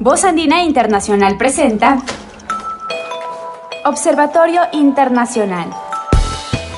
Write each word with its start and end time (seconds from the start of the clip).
Voz 0.00 0.24
Andina 0.24 0.64
Internacional 0.64 1.36
presenta 1.36 2.02
Observatorio 3.84 4.62
Internacional. 4.72 5.70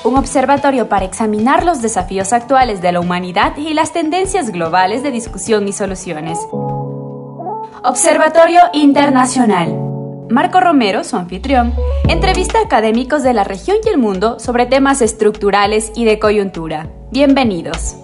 Un 0.04 0.16
observatorio 0.16 0.88
para 0.88 1.04
examinar 1.04 1.64
los 1.64 1.80
desafíos 1.80 2.32
actuales 2.32 2.82
de 2.82 2.92
la 2.92 3.00
humanidad 3.00 3.56
y 3.56 3.72
las 3.72 3.92
tendencias 3.92 4.50
globales 4.50 5.02
de 5.02 5.10
discusión 5.10 5.66
y 5.68 5.72
soluciones. 5.72 6.38
Observatorio 7.82 8.60
Internacional. 8.72 9.74
Marco 10.30 10.60
Romero, 10.60 11.04
su 11.04 11.16
anfitrión, 11.16 11.74
entrevista 12.08 12.58
a 12.58 12.62
académicos 12.62 13.22
de 13.22 13.34
la 13.34 13.44
región 13.44 13.76
y 13.84 13.88
el 13.88 13.98
mundo 13.98 14.38
sobre 14.38 14.66
temas 14.66 15.02
estructurales 15.02 15.92
y 15.94 16.04
de 16.04 16.18
coyuntura. 16.18 16.88
Bienvenidos. 17.10 17.96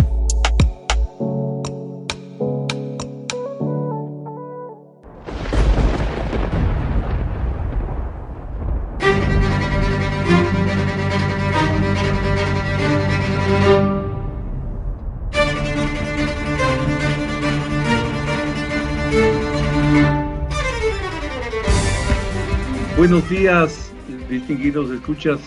Buenos 23.11 23.29
días, 23.29 23.93
distinguidos 24.29 24.89
escuchas. 24.93 25.41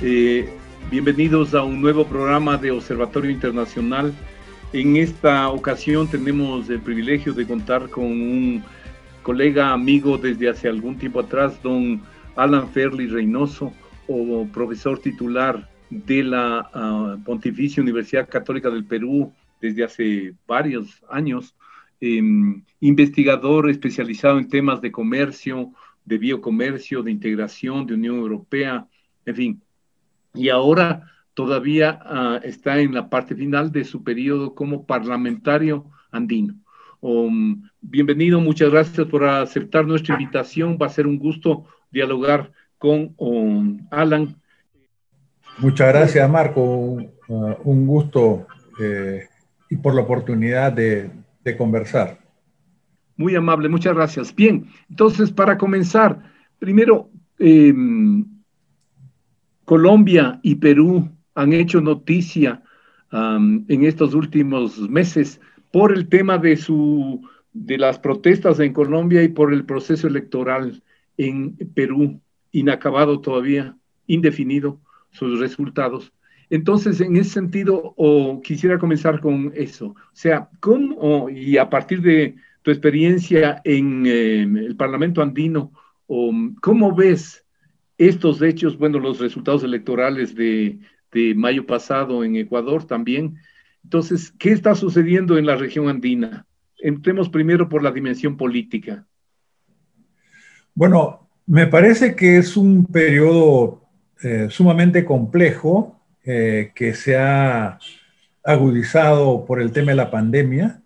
Eh, 0.00 0.48
bienvenidos 0.88 1.52
a 1.52 1.64
un 1.64 1.80
nuevo 1.80 2.06
programa 2.06 2.56
de 2.56 2.70
Observatorio 2.70 3.28
Internacional. 3.28 4.14
En 4.72 4.96
esta 4.96 5.48
ocasión 5.48 6.08
tenemos 6.08 6.70
el 6.70 6.80
privilegio 6.80 7.32
de 7.32 7.44
contar 7.44 7.90
con 7.90 8.04
un 8.04 8.62
colega 9.24 9.72
amigo 9.72 10.16
desde 10.16 10.48
hace 10.48 10.68
algún 10.68 10.96
tiempo 10.96 11.18
atrás, 11.18 11.60
don 11.60 12.00
Alan 12.36 12.68
Ferli 12.68 13.08
Reynoso, 13.08 13.72
o 14.06 14.46
profesor 14.54 15.00
titular 15.00 15.68
de 15.90 16.22
la 16.22 16.70
ah, 16.72 17.16
Pontificia 17.24 17.82
Universidad 17.82 18.28
Católica 18.28 18.70
del 18.70 18.84
Perú 18.84 19.32
desde 19.60 19.82
hace 19.82 20.34
varios 20.46 21.02
años, 21.10 21.56
em, 22.00 22.62
investigador 22.78 23.68
especializado 23.68 24.38
en 24.38 24.48
temas 24.48 24.80
de 24.80 24.92
comercio, 24.92 25.72
de 26.08 26.18
biocomercio, 26.18 27.02
de 27.02 27.10
integración, 27.10 27.86
de 27.86 27.94
Unión 27.94 28.16
Europea, 28.16 28.86
en 29.26 29.36
fin. 29.36 29.62
Y 30.34 30.48
ahora 30.48 31.12
todavía 31.34 32.00
ah, 32.02 32.40
está 32.42 32.78
en 32.78 32.94
la 32.94 33.10
parte 33.10 33.34
final 33.34 33.70
de 33.70 33.84
su 33.84 34.02
periodo 34.02 34.54
como 34.54 34.86
parlamentario 34.86 35.84
andino. 36.10 36.54
Um, 37.00 37.62
bienvenido, 37.80 38.40
muchas 38.40 38.70
gracias 38.70 39.06
por 39.06 39.24
aceptar 39.24 39.86
nuestra 39.86 40.14
invitación. 40.14 40.78
Va 40.80 40.86
a 40.86 40.90
ser 40.90 41.06
un 41.06 41.18
gusto 41.18 41.66
dialogar 41.90 42.50
con 42.78 43.14
um, 43.18 43.86
Alan. 43.90 44.34
Muchas 45.58 45.88
gracias, 45.88 46.28
Marco. 46.30 46.96
un 47.64 47.86
gusto 47.86 48.46
eh, 48.80 49.28
y 49.68 49.76
por 49.76 49.94
la 49.94 50.02
oportunidad 50.02 50.72
de 50.72 51.10
conversar. 51.56 52.27
Muy 53.18 53.34
amable, 53.34 53.68
muchas 53.68 53.94
gracias. 53.94 54.34
Bien, 54.34 54.68
entonces 54.88 55.32
para 55.32 55.58
comenzar, 55.58 56.22
primero, 56.60 57.10
em, 57.40 58.24
Colombia 59.64 60.38
y 60.42 60.54
Perú 60.54 61.10
han 61.34 61.52
hecho 61.52 61.80
noticia 61.80 62.62
en 63.10 63.84
estos 63.84 64.14
últimos 64.14 64.78
meses 64.88 65.40
por 65.72 65.92
el 65.92 66.08
tema 66.08 66.38
de, 66.38 66.56
su, 66.56 67.26
de 67.52 67.78
las 67.78 67.98
protestas 67.98 68.60
en 68.60 68.72
Colombia 68.72 69.22
y 69.22 69.28
por 69.28 69.52
el 69.52 69.64
proceso 69.64 70.06
electoral 70.06 70.82
en 71.16 71.56
Perú, 71.74 72.20
inacabado 72.52 73.20
todavía, 73.20 73.76
indefinido 74.06 74.78
sus 75.10 75.40
resultados. 75.40 76.12
Entonces, 76.50 77.00
en 77.00 77.16
ese 77.16 77.30
sentido, 77.30 77.94
quisiera 78.44 78.78
comenzar 78.78 79.20
con 79.20 79.52
eso. 79.54 79.88
O 79.88 79.96
sea, 80.12 80.48
¿cómo, 80.60 81.28
y 81.30 81.56
a 81.56 81.68
partir 81.68 82.00
de 82.02 82.36
tu 82.68 82.72
experiencia 82.72 83.62
en 83.64 84.04
em, 84.04 84.56
el 84.58 84.76
Parlamento 84.76 85.22
andino, 85.22 85.72
¿cómo 86.60 86.94
ves 86.94 87.42
estos 87.96 88.42
hechos, 88.42 88.76
bueno, 88.76 88.98
los 88.98 89.20
resultados 89.20 89.64
electorales 89.64 90.34
de, 90.34 90.78
mayo 91.34 91.64
pasado 91.64 92.24
en 92.24 92.36
Ecuador 92.36 92.84
también? 92.84 93.36
Entonces, 93.82 94.34
¿qué 94.38 94.50
está 94.52 94.74
sucediendo 94.74 95.38
en 95.38 95.46
la 95.46 95.56
región 95.56 95.88
andina? 95.88 96.44
Entremos 96.78 97.30
primero 97.30 97.70
por 97.70 97.82
la 97.82 97.90
dimensión 97.90 98.36
política. 98.36 99.06
Bueno, 100.74 101.26
me 101.46 101.68
parece 101.68 102.14
que 102.14 102.36
es 102.36 102.54
un 102.54 102.84
periodo 102.84 103.80
eh, 104.22 104.48
sumamente 104.50 105.06
complejo 105.06 105.98
eh, 106.22 106.72
que 106.74 106.92
se 106.92 107.16
ha 107.16 107.78
agudizado 108.44 109.46
por 109.46 109.58
el 109.58 109.72
tema 109.72 109.92
de 109.92 109.96
la 109.96 110.10
pandemia 110.10 110.82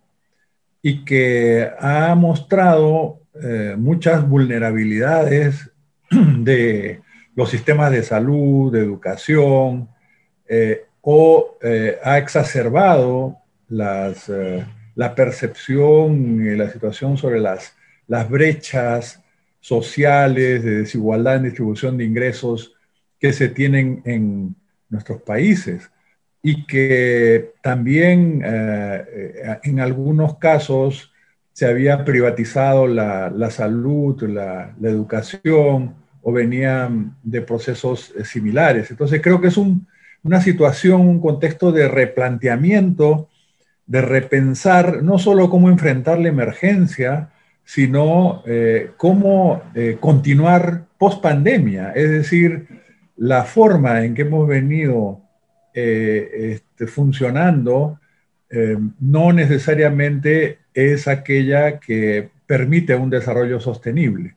y 0.82 1.04
que 1.04 1.70
ha 1.78 2.14
mostrado 2.16 3.20
eh, 3.40 3.76
muchas 3.78 4.28
vulnerabilidades 4.28 5.70
de 6.10 7.00
los 7.34 7.48
sistemas 7.48 7.92
de 7.92 8.02
salud, 8.02 8.72
de 8.72 8.80
educación, 8.80 9.88
eh, 10.48 10.84
o 11.00 11.56
eh, 11.62 11.98
ha 12.02 12.18
exacerbado 12.18 13.38
las, 13.68 14.30
la 14.94 15.14
percepción 15.14 16.44
y 16.44 16.56
la 16.56 16.68
situación 16.70 17.16
sobre 17.16 17.40
las, 17.40 17.74
las 18.06 18.28
brechas 18.28 19.22
sociales 19.60 20.62
de 20.62 20.80
desigualdad 20.80 21.36
en 21.36 21.44
distribución 21.44 21.96
de 21.96 22.04
ingresos 22.04 22.74
que 23.18 23.32
se 23.32 23.48
tienen 23.48 24.02
en 24.04 24.54
nuestros 24.90 25.22
países 25.22 25.91
y 26.42 26.66
que 26.66 27.52
también 27.62 28.42
eh, 28.44 29.04
eh, 29.08 29.58
en 29.62 29.78
algunos 29.78 30.38
casos 30.38 31.12
se 31.52 31.66
había 31.66 32.04
privatizado 32.04 32.86
la, 32.88 33.50
salud, 33.50 34.20
la, 34.22 34.74
educación 34.82 35.94
o 36.22 36.32
venían 36.32 37.16
de 37.22 37.42
procesos 37.42 38.12
eh, 38.18 38.24
similares. 38.24 38.90
Entonces 38.90 39.20
creo 39.22 39.40
que 39.40 39.48
es 39.48 39.56
una 39.56 40.40
situación, 40.40 41.02
un 41.02 41.20
contexto 41.20 41.70
de 41.70 41.86
replanteamiento, 41.86 43.28
de 43.86 44.00
repensar 44.00 45.02
no 45.02 45.18
solo 45.18 45.48
cómo 45.48 45.68
enfrentar 45.68 46.18
la 46.18 46.28
emergencia, 46.28 47.30
sino 47.64 48.42
cómo 48.96 49.62
continuar 50.00 50.84
post 50.98 51.22
pandemia, 51.22 51.92
es 51.94 52.10
decir, 52.10 52.66
la 53.16 53.44
forma 53.44 54.04
en 54.04 54.14
que 54.14 54.22
hemos 54.22 54.48
venido 54.48 55.21
eh, 55.74 56.52
este, 56.54 56.86
funcionando 56.86 57.98
eh, 58.50 58.76
no 59.00 59.32
necesariamente 59.32 60.58
es 60.74 61.08
aquella 61.08 61.80
que 61.80 62.28
permite 62.46 62.94
un 62.94 63.08
desarrollo 63.08 63.60
sostenible. 63.60 64.36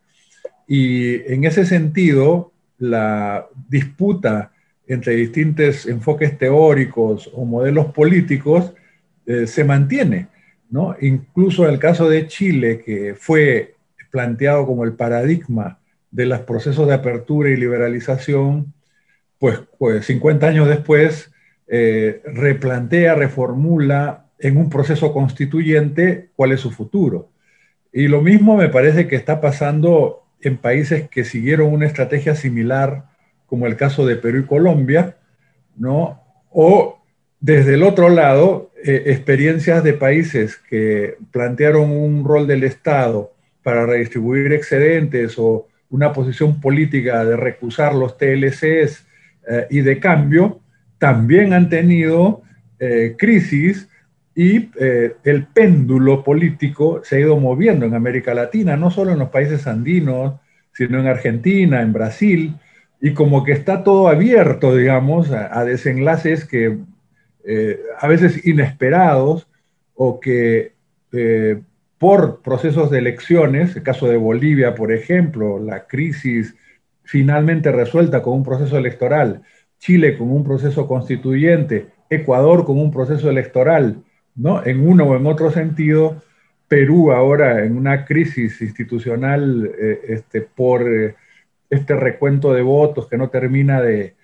Y 0.67 1.15
en 1.31 1.43
ese 1.43 1.65
sentido, 1.65 2.53
la 2.77 3.47
disputa 3.67 4.51
entre 4.87 5.15
distintos 5.15 5.85
enfoques 5.85 6.37
teóricos 6.37 7.29
o 7.33 7.43
modelos 7.43 7.87
políticos 7.87 8.73
eh, 9.25 9.47
se 9.47 9.63
mantiene. 9.63 10.27
¿no? 10.69 10.95
Incluso 11.01 11.67
el 11.67 11.79
caso 11.79 12.09
de 12.09 12.27
Chile, 12.27 12.81
que 12.85 13.15
fue 13.15 13.75
planteado 14.11 14.65
como 14.65 14.85
el 14.85 14.93
paradigma 14.93 15.79
de 16.09 16.25
los 16.25 16.39
procesos 16.41 16.87
de 16.87 16.93
apertura 16.93 17.49
y 17.49 17.57
liberalización, 17.57 18.73
pues, 19.45 19.59
pues 19.77 20.07
50 20.07 20.47
años 20.47 20.67
después 20.67 21.31
eh, 21.67 22.23
replantea, 22.25 23.13
reformula 23.13 24.25
en 24.39 24.57
un 24.57 24.71
proceso 24.71 25.13
constituyente 25.13 26.29
cuál 26.35 26.51
es 26.51 26.61
su 26.61 26.71
futuro. 26.71 27.29
Y 27.93 28.07
lo 28.07 28.23
mismo 28.23 28.57
me 28.57 28.69
parece 28.69 29.07
que 29.07 29.15
está 29.15 29.41
pasando 29.41 30.23
en 30.41 30.57
países 30.57 31.07
que 31.09 31.23
siguieron 31.23 31.71
una 31.71 31.85
estrategia 31.85 32.33
similar, 32.33 33.05
como 33.45 33.67
el 33.67 33.75
caso 33.75 34.07
de 34.07 34.15
Perú 34.15 34.39
y 34.39 34.45
Colombia, 34.45 35.17
¿no? 35.77 36.23
O 36.49 37.03
desde 37.39 37.75
el 37.75 37.83
otro 37.83 38.09
lado, 38.09 38.71
eh, 38.83 39.03
experiencias 39.05 39.83
de 39.83 39.93
países 39.93 40.55
que 40.55 41.17
plantearon 41.29 41.91
un 41.91 42.25
rol 42.25 42.47
del 42.47 42.63
Estado 42.63 43.31
para 43.61 43.85
redistribuir 43.85 44.53
excedentes 44.53 45.35
o 45.37 45.67
una 45.91 46.13
posición 46.13 46.59
política 46.59 47.23
de 47.23 47.37
recusar 47.37 47.93
los 47.93 48.17
TLCs 48.17 49.05
eh, 49.47 49.67
y 49.69 49.81
de 49.81 49.99
cambio, 49.99 50.61
también 50.97 51.53
han 51.53 51.69
tenido 51.69 52.41
eh, 52.79 53.15
crisis 53.17 53.87
y 54.35 54.69
eh, 54.79 55.15
el 55.23 55.45
péndulo 55.45 56.23
político 56.23 57.01
se 57.03 57.15
ha 57.15 57.19
ido 57.19 57.39
moviendo 57.39 57.85
en 57.85 57.93
América 57.93 58.33
Latina, 58.33 58.75
no 58.75 58.91
solo 58.91 59.13
en 59.13 59.19
los 59.19 59.29
países 59.29 59.65
andinos, 59.65 60.35
sino 60.73 60.99
en 60.99 61.07
Argentina, 61.07 61.81
en 61.81 61.93
Brasil, 61.93 62.55
y 62.99 63.13
como 63.13 63.45
que 63.45 63.53
está 63.53 63.83
todo 63.83 64.09
abierto, 64.09 64.75
digamos, 64.75 65.31
a, 65.31 65.63
desenlaces 65.63 66.43
que 66.43 66.79
eh, 67.45 67.79
a 67.97 68.07
veces 68.07 68.45
inesperados 68.45 69.47
o 69.93 70.19
que 70.19 70.73
por 71.97 72.41
procesos 72.41 72.91
de 72.91 72.97
elecciones, 72.97 73.73
el 73.77 73.83
caso 73.83 74.09
de 74.09 74.17
Bolivia, 74.17 74.75
por 74.75 74.91
ejemplo, 74.91 75.59
la 75.59 75.87
crisis 75.87 76.55
finalmente 77.05 77.71
resuelta 77.71 78.21
con 78.21 78.33
un 78.33 78.43
proceso 78.43 78.77
electoral, 78.77 79.41
Chile 79.79 80.17
con 80.17 80.31
un 80.31 80.43
proceso 80.43 80.87
constituyente, 80.87 81.87
Ecuador 82.09 82.65
con 82.65 82.77
un 82.77 82.91
proceso 82.91 83.29
electoral, 83.29 84.03
¿no? 84.35 84.65
En 84.65 84.87
uno 84.87 85.05
o 85.05 85.15
en 85.15 85.25
otro 85.25 85.51
sentido, 85.51 86.21
Perú 86.67 87.11
ahora 87.11 87.63
en 87.63 87.77
una 87.77 88.05
crisis 88.05 88.61
institucional 88.61 89.71
eh, 89.79 89.99
este, 90.09 90.41
por 90.41 90.81
eh, 90.81 91.15
este 91.69 91.95
recuento 91.95 92.53
de 92.53 92.61
votos 92.61 93.07
que 93.07 93.17
no 93.17 93.29
termina 93.29 93.81
de, 93.81 94.15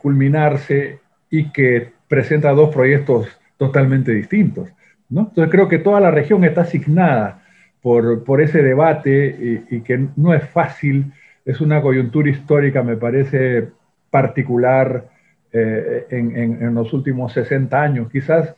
culminarse 0.00 1.00
y 1.28 1.50
que 1.52 1.92
presenta 2.08 2.52
dos 2.52 2.74
proyectos 2.74 3.28
totalmente 3.58 4.12
distintos. 4.12 4.70
¿no? 5.10 5.28
Entonces 5.28 5.50
creo 5.50 5.68
que 5.68 5.78
toda 5.78 6.00
la 6.00 6.10
región 6.10 6.44
está 6.44 6.62
asignada 6.62 7.42
por, 7.82 8.24
por 8.24 8.40
ese 8.40 8.62
debate 8.62 9.66
y, 9.70 9.80
que 9.82 10.08
no 10.16 10.32
es 10.32 10.42
fácil, 10.48 11.12
es 11.44 11.60
una 11.60 11.82
coyuntura 11.82 12.30
histórica, 12.30 12.82
me 12.82 12.96
parece 12.96 13.68
particular 14.10 15.08
eh, 15.52 16.06
en, 16.10 16.36
en, 16.36 16.74
los 16.74 16.92
últimos 16.92 17.32
60 17.32 17.80
años, 17.80 18.10
quizás 18.10 18.54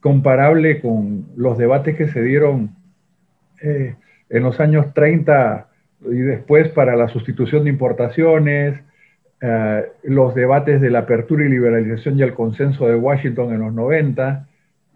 comparable 0.00 0.80
con 0.80 1.26
los 1.36 1.58
debates 1.58 1.96
que 1.96 2.08
se 2.08 2.22
dieron 2.22 2.76
eh, 3.62 3.94
en 4.28 4.42
los 4.42 4.60
años 4.60 4.92
30 4.92 5.68
y 6.02 6.18
después 6.18 6.68
para 6.68 6.96
la 6.96 7.08
sustitución 7.08 7.64
de 7.64 7.70
importaciones, 7.70 8.78
eh, 9.40 9.86
los 10.04 10.34
debates 10.34 10.80
de 10.80 10.90
la 10.90 11.00
apertura 11.00 11.44
y 11.44 11.48
liberalización 11.48 12.18
y 12.18 12.22
el 12.22 12.34
consenso 12.34 12.86
de 12.86 12.96
Washington 12.96 13.52
en 13.52 13.60
los 13.60 13.72
90, 13.72 14.46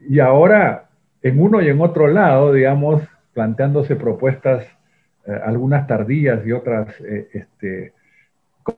y 0.09 0.19
ahora 0.19 0.89
en 1.23 1.41
uno 1.41 1.61
y 1.61 1.69
en 1.69 1.81
otro 1.81 2.09
lado, 2.09 2.53
digamos, 2.53 3.03
planteándose 3.35 3.97
propuestas, 3.97 4.67
algunas 5.37 5.87
tardías 5.87 6.47
y 6.47 6.53
otras 6.53 6.95
eh, 7.01 7.29
este, 7.33 7.93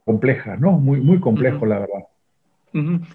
complejas, 0.04 0.60
¿no? 0.60 0.72
Muy, 0.72 1.00
muy 1.00 1.20
complejo, 1.20 1.66
la 1.66 1.81
verdad. 1.81 2.04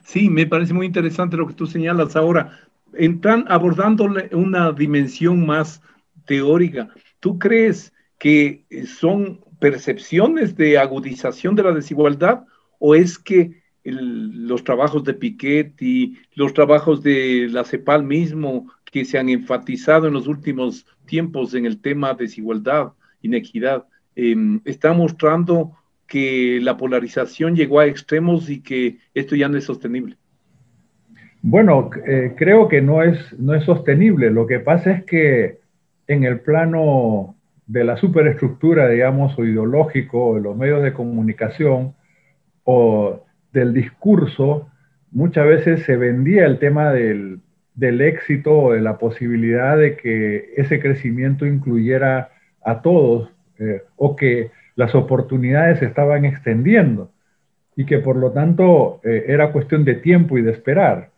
Sí, 0.04 0.30
me 0.30 0.46
parece 0.46 0.74
muy 0.74 0.86
interesante 0.86 1.38
lo 1.38 1.48
que 1.48 1.54
tú 1.54 1.66
señalas 1.66 2.16
ahora. 2.16 2.60
Entran 2.94 3.46
abordándole 3.48 4.30
una 4.32 4.72
dimensión 4.72 5.46
más 5.46 5.82
teórica. 6.26 6.90
¿Tú 7.20 7.40
crees 7.40 7.94
que 8.20 8.66
son 8.86 9.40
percepciones 9.60 10.56
de 10.56 10.78
agudización 10.78 11.56
de 11.56 11.64
la 11.64 11.72
desigualdad 11.72 12.46
o 12.80 12.96
es 12.96 13.18
que 13.18 13.62
los 13.84 14.64
trabajos 14.64 15.04
de 15.04 15.14
Piketty, 15.14 16.18
los 16.36 16.54
trabajos 16.54 17.02
de 17.02 17.48
la 17.50 17.64
CEPAL 17.64 18.04
mismo, 18.04 18.70
que 18.92 19.06
se 19.06 19.18
han 19.18 19.30
enfatizado 19.30 20.08
en 20.08 20.14
los 20.14 20.28
últimos 20.28 20.86
tiempos 21.06 21.54
en 21.54 21.66
el 21.66 21.80
tema 21.80 22.14
desigualdad, 22.14 22.94
inequidad, 23.22 23.86
em, 24.16 24.62
están 24.66 24.98
mostrando 24.98 25.74
que 26.08 26.60
la 26.62 26.78
polarización 26.78 27.56
llegó 27.56 27.80
a 27.80 27.86
extremos 27.86 28.50
y 28.50 28.62
que 28.62 28.98
esto 29.14 29.36
ya 29.36 29.50
no 29.50 29.58
es 29.58 29.66
sostenible. 29.66 30.16
Bueno, 31.42 31.90
eh, 32.06 32.34
creo 32.38 32.68
que 32.68 32.82
no 32.82 33.04
es, 33.04 33.38
no 33.40 33.54
es 33.54 33.64
sostenible. 33.64 34.32
Lo 34.32 34.48
que 34.48 34.60
pasa 34.60 34.92
es 34.92 35.04
que 35.06 35.60
en 36.08 36.24
el 36.24 36.40
plano 36.40 37.36
de 37.68 37.84
la 37.84 37.98
superestructura, 37.98 38.90
digamos, 38.90 39.38
o 39.38 39.46
ideológico, 39.46 40.36
de 40.36 40.42
los 40.42 40.58
medios 40.58 40.82
de 40.84 40.94
comunicación 40.94 41.94
o 42.64 43.24
del 43.52 43.74
discurso, 43.74 44.70
muchas 45.12 45.46
veces 45.48 45.84
se 45.84 45.98
vendía 45.98 46.46
el 46.46 46.60
tema 46.60 46.92
del, 46.92 47.42
éxito 47.80 48.58
o 48.58 48.74
de 48.74 48.82
la 48.82 48.98
posibilidad 48.98 49.78
de 49.78 49.98
que 49.98 50.54
ese 50.58 50.80
crecimiento 50.80 51.46
incluyera 51.46 52.32
a 52.68 52.82
todos 52.82 53.30
eh, 53.60 53.84
o 53.96 54.16
que 54.16 54.52
las 54.76 54.94
oportunidades 54.94 55.80
se 55.80 55.86
estaban 55.86 56.26
extendiendo 56.26 57.12
y 57.78 57.86
que 57.86 58.00
por 58.00 58.18
lo 58.18 58.32
tanto 58.32 59.00
eh, 59.04 59.24
era 59.28 59.54
cuestión 59.54 59.86
de 59.86 59.96
tiempo 59.96 60.38
y 60.38 60.42
de 60.42 60.52
esperar. 60.52 61.12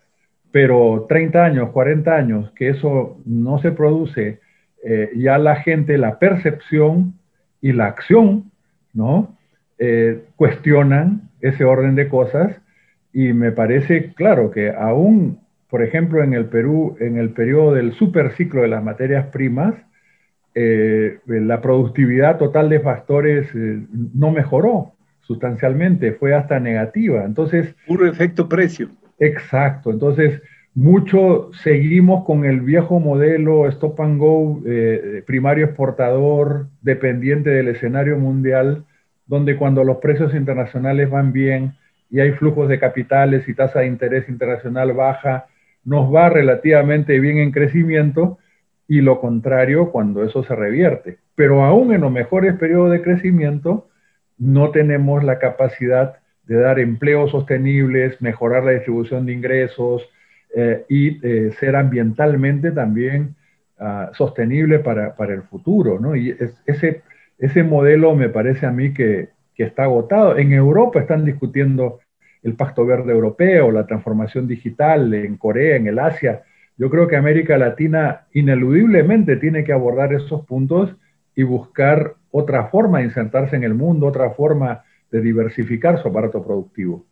Pero 0.51 1.07
30 1.10 1.44
años, 1.44 1.69
40 1.72 2.16
años, 2.16 2.51
que 2.51 2.69
eso 2.69 3.18
no 3.25 3.57
se 3.60 3.72
produce 3.72 4.40
eh, 4.84 5.12
ya 5.16 5.40
la 5.40 5.56
gente, 5.56 5.98
la 5.98 6.19
percepción 6.19 7.16
y 7.62 7.74
la 7.74 7.88
acción, 7.88 8.52
¿no? 8.94 9.36
Cuestionan 10.36 11.30
ese 11.40 11.63
orden 11.63 11.95
de 11.95 12.10
cosas 12.10 12.54
y 13.13 13.31
me 13.31 13.54
parece 13.54 14.13
claro 14.13 14.52
que 14.52 14.72
aún, 14.72 15.40
por 15.69 15.84
ejemplo, 15.84 16.22
en 16.22 16.34
el 16.34 16.45
Perú, 16.45 16.98
en 17.00 17.18
el 17.18 17.30
periodo 17.30 17.74
del 17.74 17.94
superciclo 17.94 18.62
de 18.62 18.68
las 18.68 18.84
materias 18.84 19.28
primas, 19.28 19.75
eh, 20.56 21.19
la 21.25 21.62
productividad 21.62 22.38
total 22.38 22.69
de 22.69 22.80
factores 22.80 23.50
no 23.54 24.31
mejoró 24.31 24.94
sustancialmente, 25.22 26.13
fue 26.13 26.34
hasta 26.34 26.60
negativa. 26.60 27.24
Entonces... 27.24 27.75
Puro 27.86 28.07
efecto 28.07 28.50
precio. 28.50 28.90
Exacto. 29.19 29.92
Entonces, 29.92 30.42
mucho 30.74 31.51
seguimos 31.54 32.25
con 32.25 32.46
el 32.46 32.62
viejo 32.62 33.00
modelo 33.00 33.68
stop 33.68 34.01
and 34.01 34.19
go, 34.19 34.62
eh, 34.66 35.24
primario 35.28 35.66
exportador, 35.66 36.68
dependiente 36.81 37.50
del 37.52 37.68
escenario 37.68 38.18
mundial, 38.18 38.86
donde 39.28 39.56
cuando 39.56 39.84
los 39.84 39.98
precios 39.98 40.34
internacionales 40.34 41.10
van 41.10 41.31
bien 41.31 41.74
y 42.10 42.22
hay 42.22 42.31
flujos 42.31 42.68
de 42.68 42.80
capitales 42.80 43.48
y 43.48 43.54
tasa 43.54 43.81
de 43.81 43.88
interés 43.88 44.28
internacional 44.30 44.94
baja, 44.94 45.45
nos 45.84 46.13
va 46.13 46.30
relativamente 46.30 47.19
bien 47.19 47.38
en 47.38 47.52
crecimiento 47.52 48.40
y 48.90 49.02
lo 49.02 49.22
contrario 49.22 49.92
cuando 49.92 50.24
eso 50.24 50.44
se 50.44 50.56
revierte. 50.56 51.20
Pero 51.36 51.64
aún 51.64 51.94
en 51.94 52.02
los 52.02 52.12
mejores 52.12 52.56
periodos 52.56 52.92
de 52.92 53.02
crecimiento, 53.02 53.88
no 54.38 54.72
tenemos 54.72 55.24
la 55.24 55.40
capacidad 55.40 56.18
de 56.46 56.58
dar 56.58 56.80
empleos 56.80 57.32
sostenibles, 57.32 58.22
mejorar 58.22 58.64
la 58.64 58.72
distribución 58.72 59.26
de 59.26 59.34
ingresos, 59.34 60.10
eh, 60.56 60.84
y 60.90 61.20
eh, 61.26 61.52
ser 61.60 61.76
ambientalmente 61.76 62.72
también 62.72 63.36
ah, 63.78 64.10
sostenible 64.14 64.80
para, 64.80 65.16
para, 65.16 65.36
el 65.36 65.44
futuro. 65.44 66.00
¿no? 66.00 66.16
Y 66.16 66.36
ese, 66.66 67.04
ese 67.38 67.62
modelo 67.62 68.16
me 68.16 68.30
parece 68.30 68.66
a 68.66 68.72
mí 68.72 68.92
que, 68.92 69.30
que 69.54 69.64
está 69.64 69.84
agotado. 69.84 70.40
En 70.40 70.52
Europa 70.52 71.00
están 71.00 71.24
discutiendo 71.24 72.00
el 72.42 72.56
Pacto 72.56 72.84
Verde 72.84 73.12
Europeo, 73.12 73.72
la 73.72 73.86
transformación 73.86 74.48
digital 74.48 75.14
en 75.14 75.38
Corea, 75.38 75.76
en 75.76 75.86
el 75.86 76.00
Asia. 76.00 76.42
Yo 76.80 76.90
creo 76.90 77.10
que 77.10 77.18
América 77.18 77.58
Latina 77.58 78.22
ineludiblemente 78.34 79.36
tiene 79.36 79.66
que 79.66 79.74
abordar 79.74 80.14
esos 80.14 80.46
puntos 80.46 80.96
y 81.36 81.44
buscar 81.44 82.16
otra 82.31 82.68
forma 82.68 83.00
de 83.00 83.06
insertarse 83.06 83.57
en 83.57 83.66
el 83.66 83.74
mundo, 83.74 84.07
otra 84.07 84.31
forma 84.31 84.83
de 85.12 85.19
diversificar 85.19 86.02
su 86.02 86.07
aparato 86.07 86.42
productivo. 86.42 87.06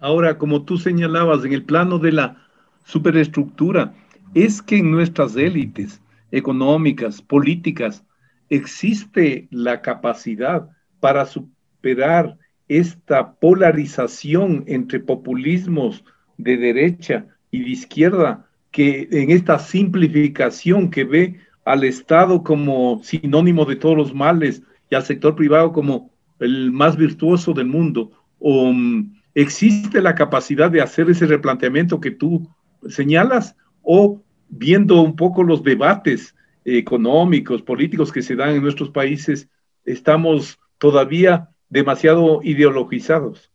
Ahora, 0.00 0.36
como 0.36 0.64
tú 0.64 0.76
señalabas, 0.76 1.42
en 1.46 1.54
el 1.54 1.64
plano 1.64 1.98
de 1.98 2.12
la 2.12 2.36
superestructura 2.84 3.94
es 4.34 4.60
que 4.60 4.76
en 4.76 4.90
nuestras 4.90 5.34
élites 5.34 6.02
económicas, 6.30 7.22
políticas, 7.22 8.04
existe 8.50 9.48
la 9.50 9.80
capacidad 9.80 10.68
para 11.00 11.24
superar 11.24 12.36
esta 12.68 13.32
polarización 13.32 14.64
entre 14.66 15.00
populismos 15.00 16.04
de 16.36 16.58
derecha 16.58 17.24
y 17.50 17.62
de 17.62 17.70
izquierda, 17.70 18.46
que 18.70 19.08
en 19.10 19.30
esta 19.30 19.58
simplificación 19.58 20.90
que 20.90 21.04
ve 21.04 21.40
al 21.64 21.84
Estado 21.84 22.42
como 22.42 23.00
sinónimo 23.02 23.64
de 23.64 23.76
todos 23.76 23.96
los 23.96 24.14
males 24.14 24.62
y 24.90 24.94
al 24.94 25.04
sector 25.04 25.34
privado 25.34 25.72
como 25.72 26.10
el 26.38 26.72
más 26.72 26.96
virtuoso 26.96 27.52
del 27.52 27.66
mundo, 27.66 28.12
o 28.38 28.72
mm, 28.72 29.14
existe 29.34 30.00
la 30.00 30.14
capacidad 30.14 30.70
de 30.70 30.80
hacer 30.80 31.10
ese 31.10 31.26
replanteamiento 31.26 32.00
que 32.00 32.10
tú 32.10 32.48
señalas 32.88 33.56
o 33.82 34.22
viendo 34.48 35.00
un 35.00 35.16
poco 35.16 35.42
los 35.42 35.62
debates 35.62 36.34
económicos, 36.64 37.62
políticos 37.62 38.12
que 38.12 38.22
se 38.22 38.36
dan 38.36 38.50
en 38.50 38.62
nuestros 38.62 38.90
países, 38.90 39.48
estamos 39.84 40.58
todavía 40.78 41.50
demasiado 41.68 42.40
ideologizados. 42.42 43.50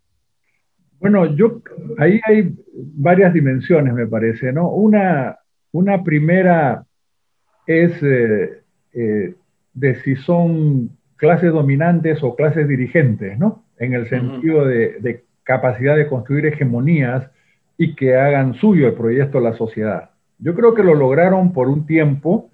Bueno, 0.99 1.35
yo 1.35 1.61
ahí 1.97 2.19
hay 2.25 2.55
varias 2.73 3.33
dimensiones, 3.33 3.93
me 3.93 4.07
parece, 4.07 4.51
¿no? 4.51 4.69
Una, 4.69 5.37
una 5.71 6.03
primera 6.03 6.85
es 7.67 7.91
eh, 8.01 8.61
eh, 8.93 9.35
de 9.73 9.95
si 10.01 10.15
son 10.15 10.89
clases 11.17 11.51
dominantes 11.51 12.23
o 12.23 12.35
clases 12.35 12.67
dirigentes, 12.67 13.37
¿no? 13.37 13.65
En 13.77 13.93
el 13.93 14.07
sentido 14.07 14.65
de, 14.65 14.99
de, 14.99 15.23
capacidad 15.43 15.95
de 15.95 16.07
construir 16.07 16.47
hegemonías 16.47 17.29
y 17.77 17.95
que 17.95 18.15
hagan 18.15 18.55
suyo 18.55 18.87
el 18.87 18.93
proyecto 18.93 19.37
de 19.37 19.43
la 19.43 19.53
sociedad. 19.53 20.09
Yo 20.39 20.55
creo 20.55 20.73
que 20.73 20.83
lo 20.83 20.95
lograron 20.95 21.53
por 21.53 21.69
un 21.69 21.85
tiempo, 21.85 22.49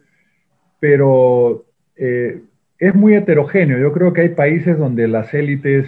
pero 0.79 1.65
eh, 1.95 2.41
es 2.79 2.95
muy 2.95 3.15
heterogéneo. 3.15 3.79
Yo 3.79 3.91
creo 3.93 4.13
que 4.13 4.21
hay 4.21 4.29
países 4.29 4.77
donde 4.77 5.07
las 5.07 5.33
élites 5.33 5.88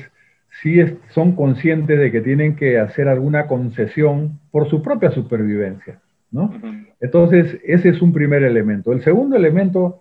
sí 0.61 0.79
son 1.09 1.35
conscientes 1.35 1.99
de 1.99 2.11
que 2.11 2.21
tienen 2.21 2.55
que 2.55 2.79
hacer 2.79 3.07
alguna 3.07 3.47
concesión 3.47 4.39
por 4.51 4.69
su 4.69 4.81
propia 4.81 5.11
supervivencia. 5.11 5.99
¿no? 6.31 6.53
Entonces, 6.99 7.59
ese 7.63 7.89
es 7.89 8.01
un 8.01 8.13
primer 8.13 8.43
elemento. 8.43 8.91
El 8.91 9.03
segundo 9.03 9.35
elemento, 9.35 9.99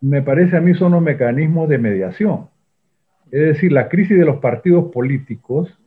me 0.00 0.22
parece 0.22 0.56
a 0.56 0.60
mí, 0.60 0.74
son 0.74 0.92
los 0.92 1.02
mecanismos 1.02 1.68
de 1.68 1.78
mediación. 1.78 2.48
Es 3.30 3.40
decir, 3.40 3.72
la 3.72 3.88
crisis 3.88 4.18
de 4.18 4.24
los 4.24 4.36
partidos 4.38 4.92
políticos 4.92 5.78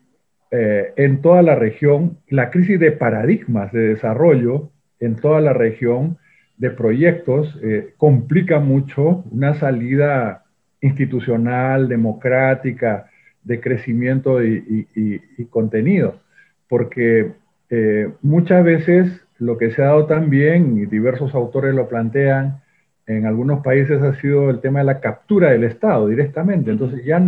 eh, 0.51 0.93
en 0.95 1.21
toda 1.21 1.41
la 1.41 1.55
región, 1.55 2.17
la 2.27 2.49
crisis 2.49 2.79
de 2.79 2.91
paradigmas 2.91 3.71
de 3.71 3.89
desarrollo 3.89 4.71
en 4.99 5.15
toda 5.15 5.41
la 5.41 5.53
región 5.53 6.17
de 6.57 6.71
proyectos 6.71 7.57
eh, 7.63 7.93
complica 7.97 8.59
mucho 8.59 9.23
una 9.31 9.53
salida 9.55 10.43
institucional, 10.81 11.87
democrática, 11.87 13.08
de 13.49 13.59
crecimiento 13.59 14.43
y, 14.43 15.19
contenido, 15.49 16.19
porque 16.67 17.31
eh, 17.71 18.09
muchas 18.21 18.63
veces 18.63 19.25
lo 19.39 19.57
que 19.57 19.71
se 19.71 19.81
ha 19.81 19.85
dado 19.87 20.05
también, 20.05 20.77
y 20.77 20.85
diversos 20.85 21.33
autores 21.33 21.73
lo 21.73 21.89
plantean, 21.89 22.61
en 23.07 23.25
algunos 23.25 23.63
países 23.63 24.03
ha 24.03 24.13
sido 24.21 24.51
el 24.51 24.61
tema 24.61 24.79
de 24.79 24.85
la 24.85 24.99
captura 24.99 25.49
del 25.49 25.63
Estado 25.63 26.07
directamente. 26.07 26.69
Entonces 26.69 27.03
ya 27.03 27.19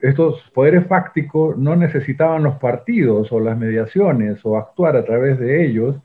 estos 0.00 0.40
poderes 0.54 0.86
fácticos 0.86 1.58
no 1.58 1.76
necesitaban 1.76 2.42
los 2.42 2.54
partidos 2.54 3.30
o 3.30 3.38
las 3.38 3.58
mediaciones 3.58 4.40
o 4.44 4.56
actuar 4.56 4.96
a 4.96 5.04
través 5.04 5.38
de 5.38 5.66
ellos, 5.66 5.96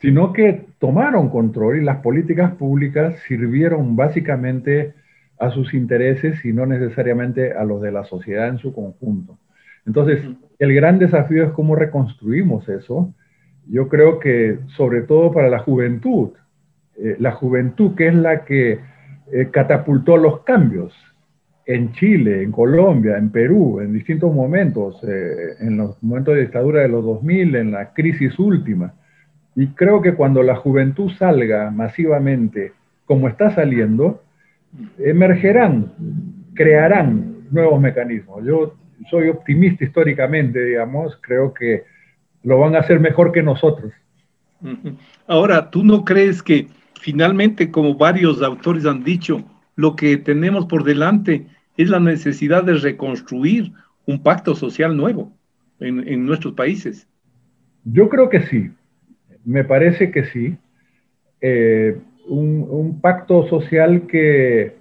sino 0.00 0.32
que 0.32 0.64
tomaron 0.78 1.28
control 1.28 1.76
y 1.76 1.84
las 1.84 1.98
políticas 1.98 2.52
públicas 2.52 3.18
sirvieron 3.28 3.96
básicamente 3.96 4.94
a 5.38 5.50
sus 5.50 5.74
intereses 5.74 6.44
y 6.44 6.52
no 6.52 6.66
necesariamente 6.66 7.52
a 7.52 7.64
los 7.64 7.82
de 7.82 7.92
la 7.92 8.04
sociedad 8.04 8.48
en 8.48 8.58
su 8.58 8.72
conjunto. 8.72 9.38
Entonces, 9.86 10.20
el 10.58 10.74
gran 10.74 10.98
desafío 10.98 11.44
es 11.44 11.50
cómo 11.50 11.76
reconstruimos 11.76 12.68
eso. 12.68 13.14
Yo 13.68 13.88
creo 13.88 14.18
que 14.18 14.58
sobre 14.76 15.02
todo 15.02 15.32
para 15.32 15.48
la 15.48 15.58
juventud, 15.58 16.30
eh, 16.96 17.16
la 17.18 17.32
juventud 17.32 17.94
que 17.94 18.08
es 18.08 18.14
la 18.14 18.44
que 18.44 18.80
eh, 19.32 19.48
catapultó 19.52 20.16
los 20.16 20.42
cambios 20.44 20.94
en 21.66 21.92
Chile, 21.92 22.42
en 22.42 22.52
Colombia, 22.52 23.18
en 23.18 23.30
Perú, 23.30 23.80
en 23.80 23.92
distintos 23.92 24.32
momentos, 24.32 25.02
eh, 25.02 25.56
en 25.60 25.76
los 25.76 26.00
momentos 26.02 26.34
de 26.34 26.42
dictadura 26.42 26.80
de 26.80 26.88
los 26.88 27.04
2000, 27.04 27.56
en 27.56 27.72
la 27.72 27.92
crisis 27.92 28.38
última. 28.38 28.94
Y 29.56 29.68
creo 29.68 30.00
que 30.00 30.14
cuando 30.14 30.42
la 30.42 30.54
juventud 30.56 31.10
salga 31.18 31.70
masivamente 31.70 32.72
como 33.04 33.28
está 33.28 33.50
saliendo, 33.50 34.22
emergerán, 34.98 35.92
crearán 36.54 37.46
nuevos 37.50 37.80
mecanismos. 37.80 38.44
Yo 38.44 38.74
soy 39.10 39.28
optimista 39.28 39.84
históricamente, 39.84 40.64
digamos, 40.64 41.18
creo 41.22 41.52
que 41.52 41.84
lo 42.42 42.58
van 42.58 42.74
a 42.76 42.80
hacer 42.80 43.00
mejor 43.00 43.32
que 43.32 43.42
nosotros. 43.42 43.92
Ahora, 45.26 45.70
¿tú 45.70 45.84
no 45.84 46.04
crees 46.04 46.42
que 46.42 46.68
finalmente, 47.00 47.70
como 47.70 47.94
varios 47.94 48.42
autores 48.42 48.86
han 48.86 49.04
dicho, 49.04 49.44
lo 49.74 49.96
que 49.96 50.16
tenemos 50.16 50.66
por 50.66 50.84
delante 50.84 51.46
es 51.76 51.90
la 51.90 52.00
necesidad 52.00 52.64
de 52.64 52.74
reconstruir 52.74 53.72
un 54.06 54.22
pacto 54.22 54.54
social 54.54 54.96
nuevo 54.96 55.32
en, 55.80 56.24
nuestros 56.24 56.54
países? 56.54 57.06
Yo 57.84 58.08
creo 58.08 58.28
que 58.28 58.40
sí, 58.42 58.70
me 59.44 59.64
parece 59.64 60.10
que 60.10 60.24
sí. 60.24 60.56
Eh, 61.40 61.98
un, 62.28 63.00
pacto 63.00 63.46
social 63.48 64.06
que 64.06 64.76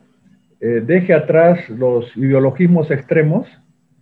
eh, 0.59 0.83
deje 0.85 1.13
atrás 1.13 1.69
los 1.69 2.15
ideologismos 2.17 2.91
extremos, 2.91 3.47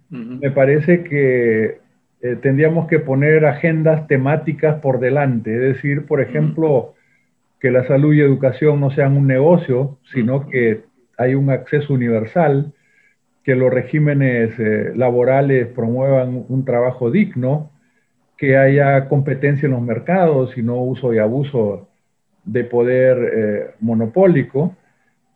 me 0.10 0.52
parece 0.52 1.04
que 1.04 1.80
eh, 2.22 2.36
tendríamos 2.40 2.88
que 2.88 3.00
poner 3.00 3.46
agendas 3.46 4.08
temáticas 4.08 4.80
por 4.80 5.00
delante, 5.00 5.54
es 5.56 5.76
decir, 5.76 6.06
por 6.06 6.22
ejemplo, 6.22 6.94
que 7.60 7.72
la 7.72 7.88
salud 7.88 8.14
y 8.14 8.22
educación 8.22 8.80
no 8.80 8.92
sean 8.92 9.18
un 9.18 9.26
negocio, 9.26 9.98
sino 10.14 10.48
que 10.48 10.84
hay 11.18 11.34
un 11.34 11.50
acceso 11.50 11.94
universal, 11.94 12.74
que 13.44 13.56
los 13.56 13.74
regímenes 13.74 14.54
eh, 14.60 14.92
laborales 14.96 15.68
promuevan 15.68 16.46
un 16.48 16.64
trabajo 16.64 17.10
digno, 17.10 17.72
que 18.38 18.56
haya 18.56 19.10
competencia 19.10 19.66
en 19.66 19.72
los 19.72 19.82
mercados 19.82 20.58
y 20.58 20.62
no 20.62 20.76
uso 20.76 21.14
y 21.14 21.18
abuso 21.18 21.90
de 22.44 22.64
poder 22.64 23.18
eh, 23.34 23.72
monopólico, 23.80 24.76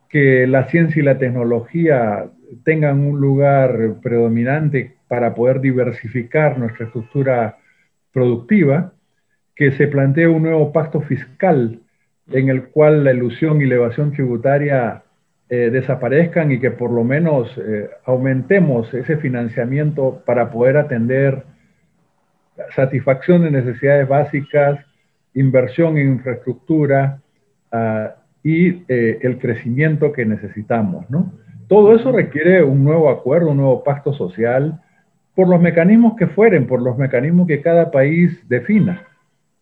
que 0.10 0.48
la 0.48 0.66
ciencia 0.70 1.02
y 1.02 1.06
la 1.06 1.18
tecnología 1.18 2.26
tengan 2.64 3.00
un 3.00 3.20
lugar 3.20 3.96
predominante 4.02 4.96
para 5.08 5.34
poder 5.36 5.60
diversificar 5.60 6.58
nuestra 6.58 6.86
estructura 6.86 7.58
productiva, 8.12 8.94
que 9.56 9.72
se 9.72 9.88
plantee 9.88 10.28
un 10.28 10.44
nuevo 10.44 10.72
pacto 10.72 11.02
fiscal 11.02 11.82
en 12.32 12.50
el 12.50 12.66
cual 12.70 13.04
la 13.04 13.14
ilusión 13.14 13.62
y 13.62 13.66
la 13.66 13.76
evasión 13.76 14.12
tributaria 14.12 15.04
eh, 15.50 15.70
desaparezcan 15.72 16.52
y 16.52 16.60
que 16.60 16.72
por 16.72 16.92
lo 16.92 17.04
menos 17.04 17.58
eh, 17.58 17.90
aumentemos 18.06 18.94
ese 18.94 19.18
financiamiento 19.18 20.22
para 20.26 20.52
poder 20.52 20.78
atender 20.78 21.44
satisfacción 22.76 23.44
de 23.44 23.52
necesidades 23.52 24.08
básicas 24.08 24.80
inversión 25.39 25.98
en 25.98 26.13
infraestructura 26.13 27.22
ah, 27.72 28.15
y 28.44 28.84
eh, 28.88 29.20
el 29.22 29.38
crecimiento 29.39 30.12
que 30.12 30.25
necesitamos, 30.25 31.10
¿no? 31.10 31.34
Todo 31.67 31.96
eso 31.96 32.12
requiere 32.12 32.63
un 32.63 32.84
nuevo 32.84 33.10
acuerdo, 33.10 33.51
un 33.51 33.58
nuevo 33.58 33.84
pacto 33.84 34.13
social, 34.13 34.82
por 35.36 35.50
los 35.50 35.62
mecanismos 35.62 36.15
que 36.17 36.27
fueren, 36.27 36.65
por 36.65 36.82
los 36.82 36.98
mecanismos 36.98 37.48
que 37.48 37.62
cada 37.62 37.91
país 37.91 38.48
defina, 38.48 39.03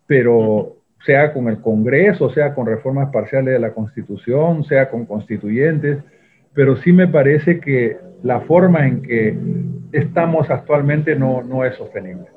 pero 0.05 0.77
sea 1.05 1.34
con 1.34 1.50
el 1.50 1.60
Congreso, 1.62 2.29
sea 2.29 2.53
con 2.53 2.67
reformas 2.67 3.12
parciales 3.12 3.53
de 3.53 3.60
la 3.60 3.74
Constitución, 3.74 4.63
sea 4.63 4.89
con 4.89 5.05
constituyentes, 5.05 5.98
pero 6.53 6.77
sí 6.77 6.94
me 6.94 7.08
parece 7.08 7.60
que 7.60 7.98
la 8.24 8.41
forma 8.41 8.88
en 8.88 9.01
que 9.01 9.38
estamos 9.91 10.50
actualmente 10.50 11.15
no, 11.15 11.44
no 11.44 11.65
es 11.65 11.75
sostenible. 11.75 12.35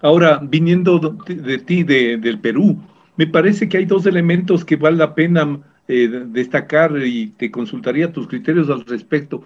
Ahora, 0.00 0.40
viniendo 0.42 0.98
de, 1.26 1.58
ti, 1.58 1.82
del 1.82 2.38
Perú, 2.40 2.78
me 3.16 3.26
parece 3.26 3.68
que 3.68 3.78
hay 3.78 3.84
dos 3.84 4.06
elementos 4.06 4.64
que 4.64 4.76
vale 4.76 4.96
la 4.96 5.14
pena 5.14 5.60
eh, 5.88 6.08
destacar 6.26 6.92
y 7.04 7.28
te 7.28 7.50
consultaría 7.50 8.12
tus 8.12 8.28
criterios 8.28 8.68
al 8.68 8.84
respecto. 8.84 9.42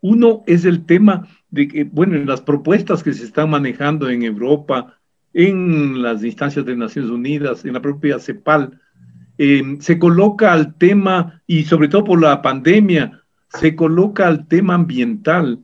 Uno 0.00 0.42
es 0.46 0.64
el 0.64 0.84
tema 0.84 1.28
de 1.50 1.68
que, 1.68 1.84
bueno, 1.84 2.16
en 2.16 2.26
las 2.26 2.40
propuestas 2.40 3.02
que 3.02 3.12
se 3.12 3.24
están 3.24 3.50
manejando 3.50 4.08
en 4.08 4.22
Europa, 4.22 4.98
en 5.34 6.02
las 6.02 6.24
instancias 6.24 6.64
de 6.64 6.76
Naciones 6.76 7.10
Unidas, 7.10 7.64
en 7.64 7.74
la 7.74 7.80
propia 7.80 8.18
CEPAL, 8.18 8.80
em, 9.38 9.80
se 9.80 9.98
coloca 9.98 10.52
al 10.52 10.74
tema, 10.74 11.40
y 11.46 11.64
sobre 11.64 11.88
todo 11.88 12.04
por 12.04 12.20
la 12.20 12.42
pandemia, 12.42 13.22
se 13.48 13.76
coloca 13.76 14.26
al 14.26 14.48
tema 14.48 14.74
ambiental 14.74 15.60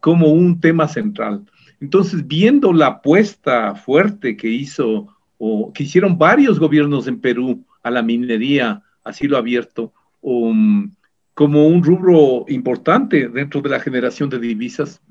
como 0.00 0.28
un 0.28 0.60
tema 0.60 0.88
central. 0.88 1.44
Entonces, 1.82 2.28
viendo 2.28 2.72
la 2.72 2.86
apuesta 2.86 3.74
fuerte 3.74 4.36
que 4.36 4.48
hizo 4.48 5.08
o 5.36 5.72
que 5.72 5.82
hicieron 5.82 6.16
varios 6.16 6.60
gobiernos 6.60 7.08
en 7.08 7.20
Perú 7.20 7.66
a 7.82 7.90
la 7.90 8.02
minería 8.02 8.84
a 9.02 9.12
cielo 9.12 9.36
abierto, 9.36 9.92
um, 10.20 10.92
como 11.34 11.66
un 11.66 11.82
rubro 11.82 12.44
importante 12.46 13.28
dentro 13.28 13.60
de 13.60 13.70
la 13.70 13.80
generación 13.80 14.30
de 14.30 14.38
divisas, 14.38 15.02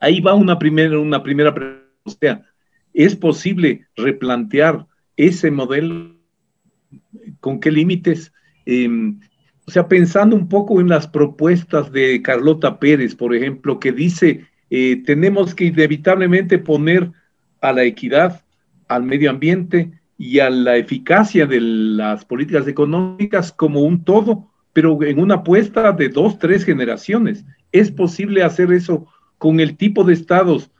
ahí 0.00 0.22
va 0.22 0.32
una 0.32 0.58
primera, 0.58 0.98
una 0.98 1.22
primera 1.22 1.52
pregunta. 1.52 1.84
O 2.04 2.10
sea, 2.10 2.42
¿es 2.94 3.14
posible 3.14 3.86
replantear 3.94 4.86
ese 5.18 5.50
modelo? 5.50 6.16
¿Con 7.40 7.60
qué 7.60 7.70
límites? 7.70 8.32
Em, 8.64 9.20
o 9.66 9.70
sea, 9.70 9.86
pensando 9.86 10.34
un 10.34 10.48
poco 10.48 10.80
en 10.80 10.88
las 10.88 11.06
propuestas 11.06 11.92
de 11.92 12.22
Carlota 12.22 12.78
Pérez, 12.78 13.14
por 13.14 13.34
ejemplo, 13.34 13.78
que 13.78 13.92
dice 13.92 14.46
eh, 14.70 15.02
tenemos 15.04 15.54
que 15.54 15.66
inevitablemente 15.66 16.58
poner 16.58 17.10
a 17.60 17.72
la 17.72 17.84
equidad, 17.84 18.42
al 18.88 19.02
medio 19.02 19.30
ambiente 19.30 19.92
y 20.18 20.38
a 20.38 20.50
la 20.50 20.76
eficacia 20.76 21.46
de 21.46 21.60
las 21.60 22.24
políticas 22.24 22.68
económicas 22.68 23.52
como 23.52 23.80
un 23.80 24.04
todo, 24.04 24.50
pero 24.72 25.02
en 25.02 25.18
una 25.18 25.36
apuesta 25.36 25.92
de 25.92 26.08
dos, 26.08 26.38
tres 26.38 26.64
generaciones. 26.64 27.44
Es 27.72 27.90
posible 27.90 28.42
hacer 28.42 28.72
eso 28.72 29.06
con 29.38 29.60
el 29.60 29.76
tipo 29.76 30.04
de 30.04 30.14
estados 30.14 30.70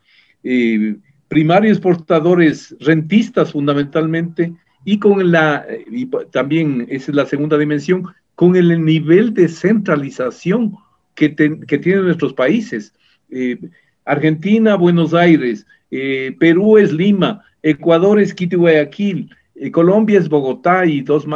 eh, 0.42 0.96
primarios 1.28 1.78
exportadores, 1.78 2.76
rentistas 2.80 3.52
fundamentalmente, 3.52 4.52
y 4.84 4.98
con 4.98 5.32
la, 5.32 5.66
y 5.90 6.06
también 6.30 6.86
esa 6.90 7.10
es 7.10 7.16
la 7.16 7.26
segunda 7.26 7.56
dimensión, 7.56 8.06
con 8.34 8.54
el 8.54 8.84
nivel 8.84 9.32
de 9.32 9.48
centralización 9.48 10.76
que, 11.14 11.34
que 11.34 11.78
tienen 11.78 12.04
nuestros 12.04 12.34
países. 12.34 12.94
Eh, 13.30 13.58
Argentina, 14.04 14.76
Buenos 14.76 15.14
Aires, 15.14 15.66
eh, 15.90 16.34
Perú 16.38 16.78
es 16.78 16.92
Lima, 16.92 17.42
Ecuador 17.62 18.20
es 18.20 18.34
Quito 18.34 18.56
y 18.56 18.58
Guayaquil, 18.58 19.34
eh, 19.54 19.70
Colombia 19.70 20.18
es 20.18 20.28
Bogotá 20.28 20.84
y 20.84 21.00
dos, 21.00 21.26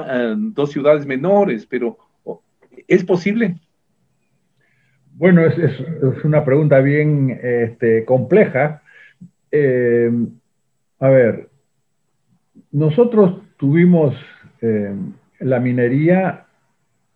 dos, 0.55 0.71
ciudades 0.71 1.07
menores, 1.07 1.67
pero 1.67 1.99
¿es 2.87 3.05
posible? 3.05 3.57
Bueno, 5.15 5.45
es, 5.47 6.25
una 6.25 6.45
pregunta 6.45 6.81
bien 6.81 7.39
este, 7.43 8.05
compleja. 8.05 8.83
a 11.01 11.09
ver, 11.09 11.49
nosotros 12.71 13.41
tuvimos 13.57 14.15
la 15.41 15.61
minería, 15.61 16.48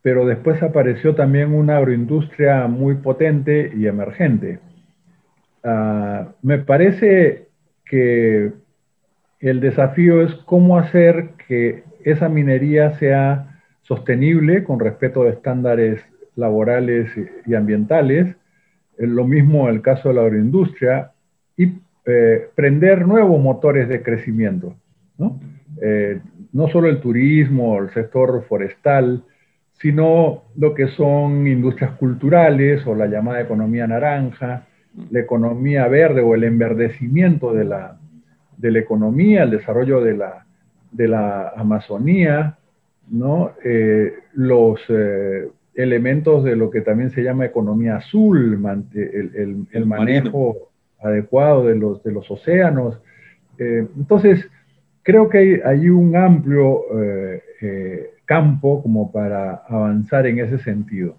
pero 0.02 0.26
después 0.26 0.62
apareció 0.62 1.14
también 1.14 1.54
una 1.54 1.76
agroindustria 1.78 2.66
muy 2.66 2.96
potente 2.96 3.72
y 3.74 3.86
emergente. 3.86 4.58
Ah, 5.64 6.32
me 6.42 6.58
parece 6.58 7.46
que 7.84 8.52
el 9.38 9.60
desafío 9.60 10.22
es 10.22 10.34
cómo 10.44 10.76
hacer 10.76 11.30
que 11.46 11.84
esa 12.04 12.28
minería 12.28 12.98
sea 12.98 13.60
sostenible 13.82 14.64
con 14.64 14.80
respeto 14.80 15.22
a 15.22 15.30
estándares 15.30 16.00
laborales 16.34 17.10
y 17.46 17.54
ambientales, 17.54 18.34
lo 18.98 19.24
mismo 19.24 19.68
el 19.68 19.82
caso 19.82 20.08
de 20.08 20.14
la 20.14 20.22
agroindustria, 20.22 21.12
y 21.56 21.74
eh, 22.06 22.48
prender 22.54 23.06
nuevos 23.06 23.40
motores 23.40 23.88
de 23.88 24.02
crecimiento. 24.02 24.74
¿no? 25.18 25.40
Eh, 25.80 26.20
no 26.52 26.68
solo 26.68 26.88
el 26.88 27.00
turismo, 27.00 27.78
el 27.78 27.90
sector 27.90 28.44
forestal, 28.48 29.24
sino 29.82 30.44
lo 30.56 30.74
que 30.74 30.86
son 30.86 31.48
industrias 31.48 31.90
culturales 31.96 32.86
o 32.86 32.94
la 32.94 33.08
llamada 33.08 33.40
economía 33.40 33.84
naranja, 33.88 34.68
la 35.10 35.20
economía 35.20 35.88
verde 35.88 36.20
o 36.20 36.36
el 36.36 36.44
enverdecimiento 36.44 37.52
de 37.52 37.64
la, 37.64 37.98
de 38.56 38.70
la 38.70 38.78
economía, 38.78 39.42
el 39.42 39.50
desarrollo 39.50 40.00
de 40.00 40.16
la, 40.16 40.46
de 40.92 41.08
la 41.08 41.48
Amazonía, 41.56 42.56
¿no? 43.10 43.52
Eh, 43.64 44.14
los 44.34 44.80
eh, 44.88 45.48
elementos 45.74 46.44
de 46.44 46.54
lo 46.54 46.70
que 46.70 46.82
también 46.82 47.10
se 47.10 47.24
llama 47.24 47.44
economía 47.44 47.96
azul, 47.96 48.64
el, 48.94 49.66
el, 49.72 49.86
manejo 49.86 50.70
adecuado 51.02 51.66
de 51.66 51.74
los, 51.74 52.04
de 52.04 52.12
los 52.12 52.30
océanos. 52.30 53.00
Eh, 53.58 53.84
entonces, 53.96 54.48
creo 55.02 55.28
que 55.28 55.62
hay, 55.64 55.88
un 55.88 56.16
amplio 56.16 56.80
campo 58.24 58.82
como 58.82 59.10
para 59.12 59.62
avanzar 59.68 60.26
en 60.26 60.38
ese 60.38 60.58
sentido. 60.58 61.16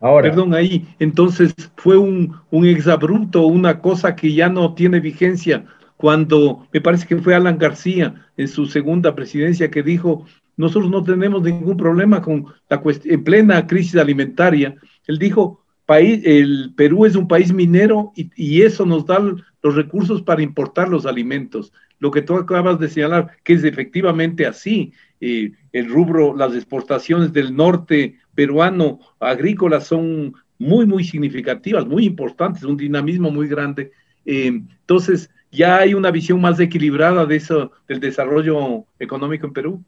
Ahora, 0.00 0.30
Perdón, 0.30 0.54
ahí, 0.54 0.86
entonces 0.98 1.54
fue 1.76 1.98
un, 1.98 2.34
un 2.50 2.66
exabrupto, 2.66 3.46
una 3.46 3.80
cosa 3.80 4.16
que 4.16 4.32
ya 4.32 4.48
no 4.48 4.74
tiene 4.74 4.98
vigencia 4.98 5.64
cuando 6.00 6.66
me 6.72 6.80
parece 6.80 7.06
que 7.06 7.16
fue 7.18 7.34
Alan 7.34 7.58
García 7.58 8.14
en 8.38 8.48
su 8.48 8.64
segunda 8.64 9.14
presidencia 9.14 9.70
que 9.70 9.82
dijo, 9.82 10.24
nosotros 10.56 10.90
no 10.90 11.04
tenemos 11.04 11.42
ningún 11.42 11.76
problema 11.76 12.22
con 12.22 12.46
la 12.70 12.82
en 13.04 13.22
plena 13.22 13.66
crisis 13.66 13.96
alimentaria. 13.96 14.74
Él 15.06 15.18
dijo, 15.18 15.62
el 15.98 16.72
Perú 16.76 17.06
es 17.06 17.16
un 17.16 17.28
país 17.28 17.52
minero 17.52 18.12
y, 18.14 18.62
eso 18.62 18.86
nos 18.86 19.06
da 19.06 19.18
los 19.18 19.74
recursos 19.74 20.22
para 20.22 20.42
importar 20.42 20.88
los 20.88 21.06
alimentos. 21.06 21.72
Lo 21.98 22.10
que 22.10 22.22
tú 22.22 22.36
acabas 22.36 22.78
de 22.78 22.88
señalar, 22.88 23.30
que 23.44 23.54
es 23.54 23.64
efectivamente 23.64 24.46
así. 24.46 24.92
Eh, 25.20 25.52
el 25.72 25.88
rubro, 25.88 26.34
las 26.34 26.54
exportaciones 26.54 27.32
del 27.32 27.54
norte 27.54 28.16
peruano 28.34 29.00
agrícolas 29.18 29.86
son 29.86 30.34
muy, 30.58 30.86
muy 30.86 31.04
significativas, 31.04 31.86
muy 31.86 32.04
importantes, 32.06 32.62
un 32.64 32.76
dinamismo 32.76 33.30
muy 33.30 33.48
grande. 33.48 33.92
Eh, 34.24 34.46
entonces, 34.46 35.30
ya 35.50 35.78
hay 35.78 35.94
una 35.94 36.10
visión 36.10 36.40
más 36.40 36.60
equilibrada 36.60 37.26
de 37.26 37.36
eso, 37.36 37.72
del 37.88 38.00
desarrollo 38.00 38.84
económico 38.98 39.46
en 39.46 39.52
Perú. 39.52 39.84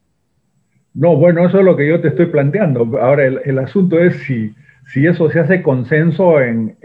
No, 0.93 1.15
bueno, 1.15 1.45
eso 1.47 1.59
es 1.59 1.65
lo 1.65 1.75
que 1.75 1.87
yo 1.87 1.99
te 2.01 2.09
estoy 2.09 2.27
planteando. 2.27 2.81
Ahora, 3.01 3.25
el, 3.25 3.59
asunto 3.59 3.97
es 3.99 4.15
si, 4.23 4.53
si, 4.87 5.05
eso 5.05 5.29
se 5.29 5.39
hace 5.39 5.61
consenso 5.61 6.39
en, 6.41 6.75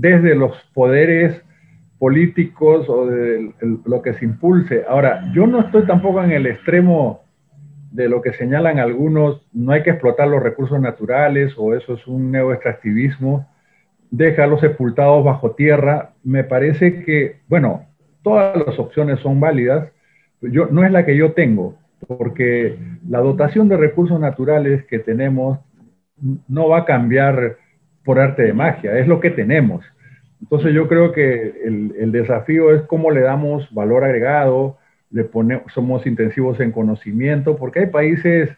desde 0.00 0.34
los 0.34 0.56
poderes 0.74 1.42
políticos 1.98 2.88
o 2.88 3.06
de 3.06 3.52
lo 3.84 4.00
que 4.02 4.14
se 4.14 4.24
impulse. 4.24 4.84
Ahora, 4.88 5.30
yo 5.34 5.46
no 5.46 5.60
estoy 5.60 5.86
tampoco 5.86 6.22
en 6.22 6.30
el 6.30 6.46
extremo 6.46 7.22
de 7.90 8.08
lo 8.08 8.22
que 8.22 8.32
señalan 8.32 8.78
algunos, 8.78 9.46
no 9.52 9.72
hay 9.72 9.82
que 9.82 9.90
explotar 9.90 10.28
los 10.28 10.42
recursos 10.42 10.80
naturales 10.80 11.52
o 11.56 11.74
eso 11.74 11.94
es 11.94 12.06
un 12.06 12.30
neoextractivismo, 12.30 13.48
dejarlos 14.10 14.60
sepultados 14.60 15.24
bajo 15.24 15.52
tierra. 15.52 16.12
Me 16.22 16.44
parece 16.44 17.02
que, 17.02 17.40
bueno, 17.48 17.86
todas 18.22 18.56
las 18.64 18.78
opciones 18.78 19.20
son 19.20 19.40
válidas, 19.40 19.90
yo, 20.40 20.66
no 20.70 20.84
es 20.84 20.92
la 20.92 21.04
que 21.04 21.16
yo 21.16 21.32
tengo, 21.32 21.74
porque 22.06 22.78
la 23.08 23.20
dotación 23.20 23.68
de 23.68 23.76
recursos 23.76 24.18
naturales 24.18 24.84
que 24.86 24.98
tenemos 24.98 25.58
no 26.48 26.68
va 26.68 26.78
a 26.78 26.84
cambiar 26.84 27.56
por 28.04 28.18
arte 28.18 28.42
de 28.42 28.52
magia, 28.52 28.98
es 28.98 29.06
lo 29.06 29.20
que 29.20 29.30
tenemos. 29.30 29.84
Entonces 30.40 30.72
yo 30.72 30.88
creo 30.88 31.12
que 31.12 31.54
el, 31.64 32.12
desafío 32.12 32.74
es 32.74 32.82
cómo 32.82 33.10
le 33.10 33.20
damos 33.20 33.72
valor 33.74 34.04
agregado, 34.04 34.78
le 35.10 35.24
ponemos, 35.24 35.64
somos 35.72 36.06
intensivos 36.06 36.60
en 36.60 36.72
conocimiento, 36.72 37.56
porque 37.56 37.80
hay 37.80 37.86
países 37.86 38.50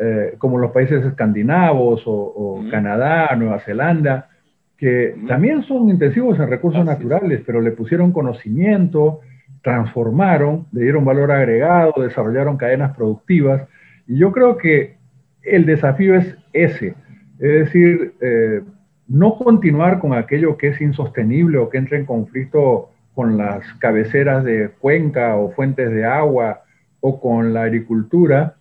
eh, 0.00 0.36
como 0.38 0.58
los 0.58 0.70
países 0.70 1.04
escandinavos 1.04 2.02
o, 2.06 2.64
Canadá, 2.70 3.34
Nueva 3.36 3.60
Zelanda, 3.60 4.28
que 4.76 5.16
también 5.26 5.64
son 5.64 5.90
intensivos 5.90 6.38
en 6.38 6.48
recursos 6.48 6.84
naturales, 6.84 7.42
pero 7.44 7.60
le 7.60 7.72
pusieron 7.72 8.12
conocimiento, 8.12 9.20
transformaron, 9.62 10.66
le 10.72 10.82
dieron 10.82 11.04
valor 11.04 11.32
agregado, 11.32 11.94
desarrollaron 11.98 12.56
cadenas 12.56 12.96
productivas. 12.96 13.62
Y 14.06 14.18
yo 14.18 14.30
creo 14.30 14.56
que 14.56 14.97
el 15.42 15.66
desafío 15.66 16.14
es 16.14 16.36
ese, 16.52 16.94
es 17.38 17.64
decir, 17.64 18.14
eh, 18.20 18.62
no 19.06 19.36
continuar 19.36 20.00
con 20.00 20.12
aquello 20.12 20.56
que 20.56 20.68
es 20.68 20.80
insostenible 20.80 21.58
o 21.58 21.68
que 21.68 21.78
entre 21.78 21.98
en 21.98 22.06
conflicto 22.06 22.90
con 23.14 23.36
las 23.36 23.64
cabeceras 23.74 24.44
de 24.44 24.70
cuenca 24.80 25.36
o 25.36 25.50
fuentes 25.52 25.90
de 25.90 26.04
agua 26.04 26.62
o 27.00 27.20
con 27.20 27.54
la 27.54 27.62
agricultura, 27.62 28.56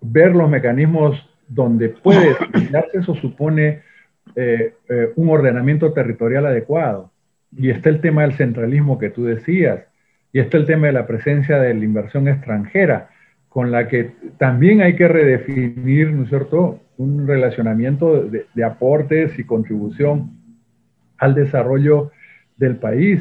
ver 0.00 0.34
los 0.34 0.48
mecanismos 0.48 1.28
donde 1.48 1.90
puede 1.90 2.34
darse, 2.70 2.98
eso 2.98 3.14
supone 3.14 3.82
eh, 4.34 4.74
eh, 4.88 5.12
un 5.16 5.28
ordenamiento 5.28 5.92
territorial 5.92 6.46
adecuado. 6.46 7.10
Y 7.54 7.70
está 7.70 7.90
el 7.90 8.00
tema 8.00 8.22
del 8.22 8.32
centralismo 8.32 8.98
que 8.98 9.10
tú 9.10 9.24
decías, 9.24 9.84
y 10.32 10.40
está 10.40 10.56
el 10.56 10.66
tema 10.66 10.86
de 10.86 10.94
la 10.94 11.06
presencia 11.06 11.58
de 11.58 11.74
la 11.74 11.84
inversión 11.84 12.26
extranjera, 12.26 13.10
con 13.52 13.70
la 13.70 13.88
que 13.88 14.12
también 14.38 14.80
hay 14.80 14.96
que 14.96 15.08
redefinir, 15.08 16.10
¿no 16.10 16.24
es 16.24 16.28
cierto?, 16.28 16.80
un 16.96 17.26
relacionamiento 17.26 18.24
de, 18.24 18.64
aportes 18.64 19.38
y 19.38 19.44
contribución 19.44 20.30
al 21.18 21.34
desarrollo 21.34 22.12
del 22.56 22.76
país. 22.76 23.20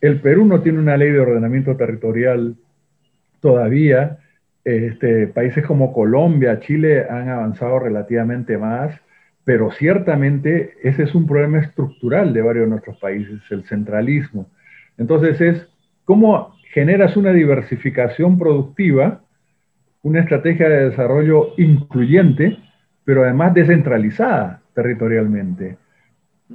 El 0.00 0.20
Perú 0.20 0.44
no 0.46 0.60
tiene 0.62 0.78
una 0.78 0.96
ley 0.96 1.10
de 1.10 1.20
ordenamiento 1.20 1.76
territorial 1.76 2.56
todavía. 3.40 4.18
Este, 4.64 5.26
países 5.28 5.64
como 5.64 5.92
Colombia, 5.92 6.60
Chile 6.60 7.06
han 7.08 7.28
avanzado 7.28 7.78
relativamente 7.78 8.58
más 8.58 9.00
pero 9.44 9.70
ciertamente 9.72 10.74
ese 10.82 11.04
es 11.04 11.14
un 11.14 11.26
problema 11.26 11.58
estructural 11.58 12.32
de 12.32 12.42
varios 12.42 12.66
de 12.66 12.70
nuestros 12.70 12.98
países, 12.98 13.40
el 13.50 13.64
centralismo. 13.64 14.48
Entonces 14.98 15.40
es 15.40 15.68
cómo 16.04 16.54
generas 16.72 17.16
una 17.16 17.32
diversificación 17.32 18.38
productiva, 18.38 19.22
una 20.02 20.20
estrategia 20.20 20.68
de 20.68 20.90
desarrollo 20.90 21.54
incluyente, 21.56 22.58
pero 23.04 23.24
además 23.24 23.54
descentralizada 23.54 24.62
territorialmente, 24.74 25.76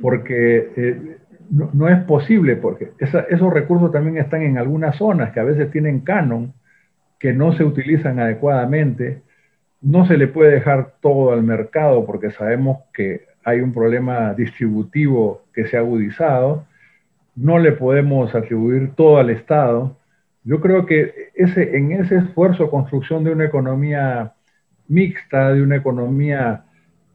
porque 0.02 0.72
eh, 0.76 1.18
no, 1.50 1.88
es 1.90 2.04
posible, 2.04 2.56
porque 2.56 2.92
esos 3.00 3.54
recursos 3.54 3.92
también 3.92 4.18
están 4.18 4.42
en 4.42 4.58
algunas 4.58 4.96
zonas 4.96 5.32
que 5.32 5.40
a 5.40 5.44
veces 5.44 5.72
tienen 5.72 6.02
canon, 6.02 6.54
que 7.20 7.34
no 7.34 7.54
se 7.54 7.64
utilizan 7.64 8.20
adecuadamente, 8.20 9.22
no 9.82 10.06
se 10.08 10.18
le 10.18 10.28
puede 10.28 10.52
dejar 10.52 10.96
todo 11.02 11.32
al 11.32 11.44
mercado 11.44 12.06
porque 12.06 12.32
sabemos 12.32 12.80
que 12.94 13.26
hay 13.44 13.62
un 13.62 13.72
problema 13.74 14.34
distributivo 14.34 15.44
que 15.54 15.68
se 15.68 15.78
ha 15.78 15.82
agudizado. 15.82 16.66
No 17.36 17.60
le 17.60 17.72
podemos 17.74 18.34
atribuir 18.34 18.94
todo 18.96 19.18
al 19.18 19.30
Estado. 19.30 19.96
Yo 20.46 20.62
creo 20.62 20.86
que 20.86 21.32
ese, 21.34 21.76
en 21.76 21.92
ese 21.92 22.18
esfuerzo 22.18 22.70
construcción 22.70 23.24
de 23.24 23.32
una 23.32 23.46
economía 23.46 24.34
mixta, 24.88 25.52
de 25.52 25.64
una 25.64 25.78
economía 25.78 26.66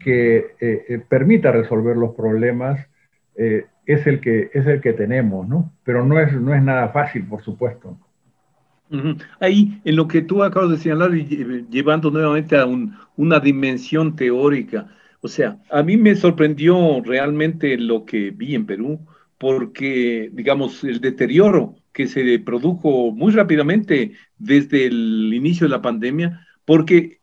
que 0.01 0.37
eh, 0.61 0.85
eh, 0.89 1.03
permita 1.09 1.53
resolver 1.53 1.97
los 1.97 2.15
problemas, 2.17 2.85
eh, 3.37 3.67
es, 3.87 4.05
el 4.09 4.21
que, 4.21 4.51
es 4.53 4.67
el 4.67 4.81
que 4.81 4.95
tenemos, 4.95 5.47
¿no? 5.47 5.73
Pero 5.85 6.05
no 6.05 6.19
es, 6.19 6.33
no 6.33 6.53
es 6.53 6.63
nada 6.63 6.89
fácil, 6.89 7.25
por 7.25 7.43
supuesto. 7.43 7.97
Ahí, 9.39 9.81
en 9.85 9.95
lo 9.95 10.09
que 10.09 10.23
tú 10.23 10.43
acabas 10.43 10.71
de 10.71 10.79
señalar, 10.79 11.13
llevando 11.13 12.11
nuevamente 12.11 12.57
a 12.57 12.67
una 13.17 13.39
dimensión 13.39 14.17
teórica, 14.17 14.89
o 15.21 15.29
sea, 15.29 15.59
a 15.71 15.85
mí 15.85 15.97
me 15.97 16.17
sorprendió 16.17 17.01
realmente 17.05 17.79
lo 17.79 18.05
que 18.05 18.33
vi 18.33 18.57
en 18.57 18.67
Perú, 18.67 18.99
porque, 19.39 20.31
digamos, 20.33 20.83
el 20.83 21.01
deterioro 21.01 21.77
que 21.93 22.07
se 22.07 22.39
produjo 22.39 23.13
muy 23.13 23.33
rápidamente 23.33 24.13
desde 24.39 24.87
el 24.87 25.33
inicio 25.35 25.67
de 25.67 25.71
la 25.71 25.83
pandemia, 25.83 26.47
porque 26.65 27.21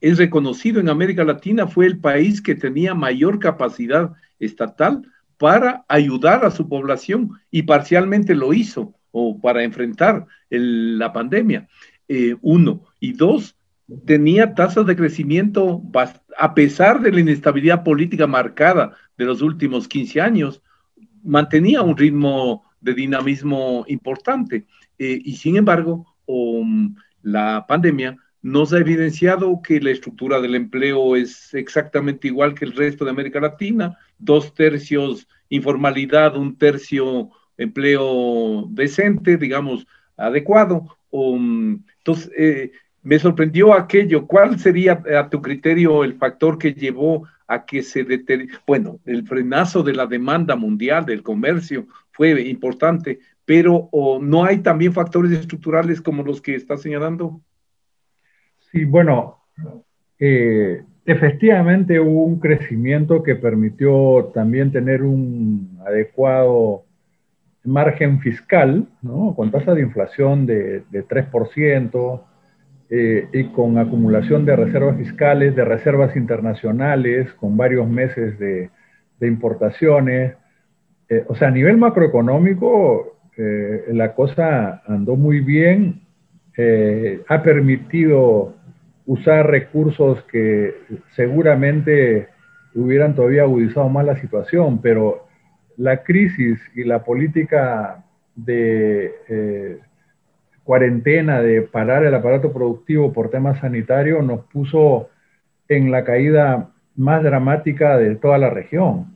es 0.00 0.18
reconocido 0.18 0.80
en 0.80 0.88
América 0.88 1.24
Latina, 1.24 1.66
fue 1.66 1.86
el 1.86 1.98
país 1.98 2.42
que 2.42 2.54
tenía 2.54 2.94
mayor 2.94 3.38
capacidad 3.38 4.12
estatal 4.38 5.02
para 5.38 5.84
ayudar 5.88 6.44
a 6.44 6.50
su 6.50 6.68
población 6.68 7.30
y 7.50 7.62
parcialmente 7.62 8.34
lo 8.34 8.52
hizo 8.52 8.94
o 9.10 9.40
para 9.40 9.62
enfrentar 9.62 10.26
la 10.50 11.12
pandemia. 11.12 11.68
Eh, 12.08 12.36
uno. 12.42 12.84
Y 13.00 13.12
dos, 13.12 13.56
tenía 14.04 14.54
tasas 14.54 14.86
de 14.86 14.96
crecimiento 14.96 15.82
a 16.38 16.54
pesar 16.54 17.00
de 17.00 17.12
la 17.12 17.20
inestabilidad 17.20 17.84
política 17.84 18.26
marcada 18.26 18.96
de 19.16 19.24
los 19.24 19.42
últimos 19.42 19.88
15 19.88 20.20
años, 20.20 20.62
mantenía 21.22 21.82
un 21.82 21.96
ritmo 21.96 22.64
de 22.84 22.94
dinamismo 22.94 23.84
importante. 23.88 24.66
Eh, 24.98 25.18
y 25.24 25.36
sin 25.36 25.56
embargo, 25.56 26.06
um, 26.26 26.94
la 27.22 27.64
pandemia 27.66 28.16
nos 28.42 28.74
ha 28.74 28.78
evidenciado 28.78 29.60
que 29.62 29.80
la 29.80 29.90
estructura 29.90 30.40
del 30.40 30.54
empleo 30.54 31.16
es 31.16 31.54
exactamente 31.54 32.28
igual 32.28 32.54
que 32.54 32.66
el 32.66 32.72
resto 32.72 33.04
de 33.04 33.10
América 33.10 33.40
Latina, 33.40 33.96
dos 34.18 34.52
tercios 34.54 35.26
informalidad, 35.48 36.36
un 36.36 36.56
tercio 36.56 37.30
empleo 37.56 38.66
decente, 38.70 39.36
digamos, 39.36 39.86
adecuado. 40.16 40.96
Um, 41.10 41.82
entonces, 41.98 42.30
eh, 42.36 42.72
me 43.02 43.18
sorprendió 43.18 43.72
aquello. 43.72 44.26
¿Cuál 44.26 44.58
sería 44.58 45.02
a 45.18 45.28
tu 45.30 45.40
criterio 45.40 46.04
el 46.04 46.14
factor 46.14 46.58
que 46.58 46.74
llevó 46.74 47.26
a 47.46 47.64
que 47.64 47.82
se 47.82 48.04
deteriore? 48.04 48.52
Bueno, 48.66 48.98
el 49.06 49.26
frenazo 49.26 49.82
de 49.82 49.94
la 49.94 50.06
demanda 50.06 50.56
mundial 50.56 51.06
del 51.06 51.22
comercio 51.22 51.86
fue 52.14 52.40
importante, 52.48 53.18
pero 53.44 53.90
¿no 54.22 54.44
hay 54.44 54.58
también 54.58 54.92
factores 54.92 55.32
estructurales 55.32 56.00
como 56.00 56.22
los 56.22 56.40
que 56.40 56.54
está 56.54 56.78
señalando? 56.78 57.40
Sí, 58.70 58.84
bueno, 58.84 59.42
eh, 60.18 60.82
efectivamente 61.04 62.00
hubo 62.00 62.24
un 62.24 62.40
crecimiento 62.40 63.22
que 63.22 63.36
permitió 63.36 64.30
también 64.32 64.72
tener 64.72 65.02
un 65.02 65.78
adecuado 65.86 66.84
margen 67.64 68.20
fiscal, 68.20 68.88
¿no? 69.02 69.34
con 69.36 69.50
tasa 69.50 69.74
de 69.74 69.82
inflación 69.82 70.46
de, 70.46 70.84
de 70.90 71.06
3%, 71.06 72.22
eh, 72.90 73.28
y 73.32 73.44
con 73.44 73.78
acumulación 73.78 74.44
de 74.44 74.56
reservas 74.56 74.96
fiscales, 74.96 75.56
de 75.56 75.64
reservas 75.64 76.14
internacionales, 76.16 77.32
con 77.34 77.56
varios 77.56 77.88
meses 77.88 78.38
de, 78.38 78.70
importaciones. 79.20 80.36
Eh, 81.08 81.24
o 81.28 81.34
sea, 81.34 81.48
a 81.48 81.50
nivel 81.50 81.76
macroeconómico, 81.76 83.18
eh, 83.36 83.84
la 83.92 84.14
cosa 84.14 84.82
andó 84.86 85.16
muy 85.16 85.40
bien, 85.40 86.00
ha 87.26 87.42
permitido 87.42 88.54
usar 89.06 89.50
recursos 89.50 90.22
que 90.30 90.72
seguramente 91.16 92.28
hubieran 92.76 93.16
todavía 93.16 93.42
agudizado 93.42 93.88
más 93.88 94.06
la 94.06 94.20
situación, 94.20 94.80
pero 94.80 95.26
la 95.76 96.04
crisis 96.04 96.60
y 96.76 96.84
la 96.84 97.02
política 97.02 98.04
de 98.36 99.80
cuarentena, 100.64 101.42
de 101.42 101.62
parar 101.62 102.04
el 102.04 102.14
aparato 102.14 102.52
productivo 102.52 103.12
por 103.12 103.30
temas 103.30 103.58
sanitarios, 103.60 104.24
nos 104.24 104.44
puso 104.46 105.10
en 105.68 105.90
la 105.90 106.04
caída 106.04 106.70
más 106.96 107.22
dramática 107.22 107.96
de 107.98 108.16
toda 108.16 108.38
la 108.38 108.50
región. 108.50 109.13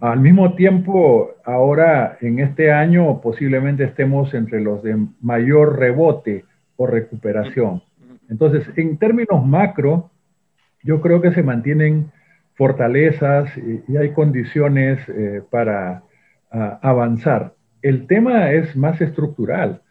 Al 0.00 0.20
mismo 0.20 0.54
tiempo, 0.54 1.34
ahora 1.44 2.18
en 2.20 2.38
este 2.38 2.70
año 2.70 3.20
posiblemente 3.20 3.82
estemos 3.82 4.32
entre 4.32 4.60
los 4.60 4.80
de 4.84 4.96
mayor 5.20 5.76
rebote 5.76 6.44
o 6.76 6.86
recuperación. 6.86 7.82
Entonces, 8.28 8.64
en 8.76 8.96
términos 8.98 9.44
macro, 9.44 10.10
yo 10.84 11.00
creo 11.00 11.20
que 11.20 11.32
se 11.32 11.42
mantienen 11.42 12.12
fortalezas 12.54 13.50
y, 13.58 13.96
hay 13.96 14.12
condiciones 14.12 15.00
eh, 15.08 15.42
para 15.50 16.02
avanzar. 16.50 17.54
El 17.82 18.06
tema 18.06 18.52
es 18.52 18.76
más 18.76 19.00
estructural. 19.00 19.82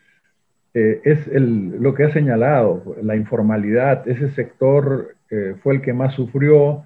Eh, 0.74 1.02
es 1.04 1.28
lo 1.28 1.94
que 1.94 2.06
ha 2.06 2.14
señalado, 2.14 2.96
la 3.02 3.16
informalidad, 3.16 4.08
ese 4.08 4.32
sector 4.32 5.16
eh, 5.30 5.56
fue 5.62 5.76
el 5.76 5.82
que 5.82 5.94
más 5.94 6.14
sufrió, 6.14 6.84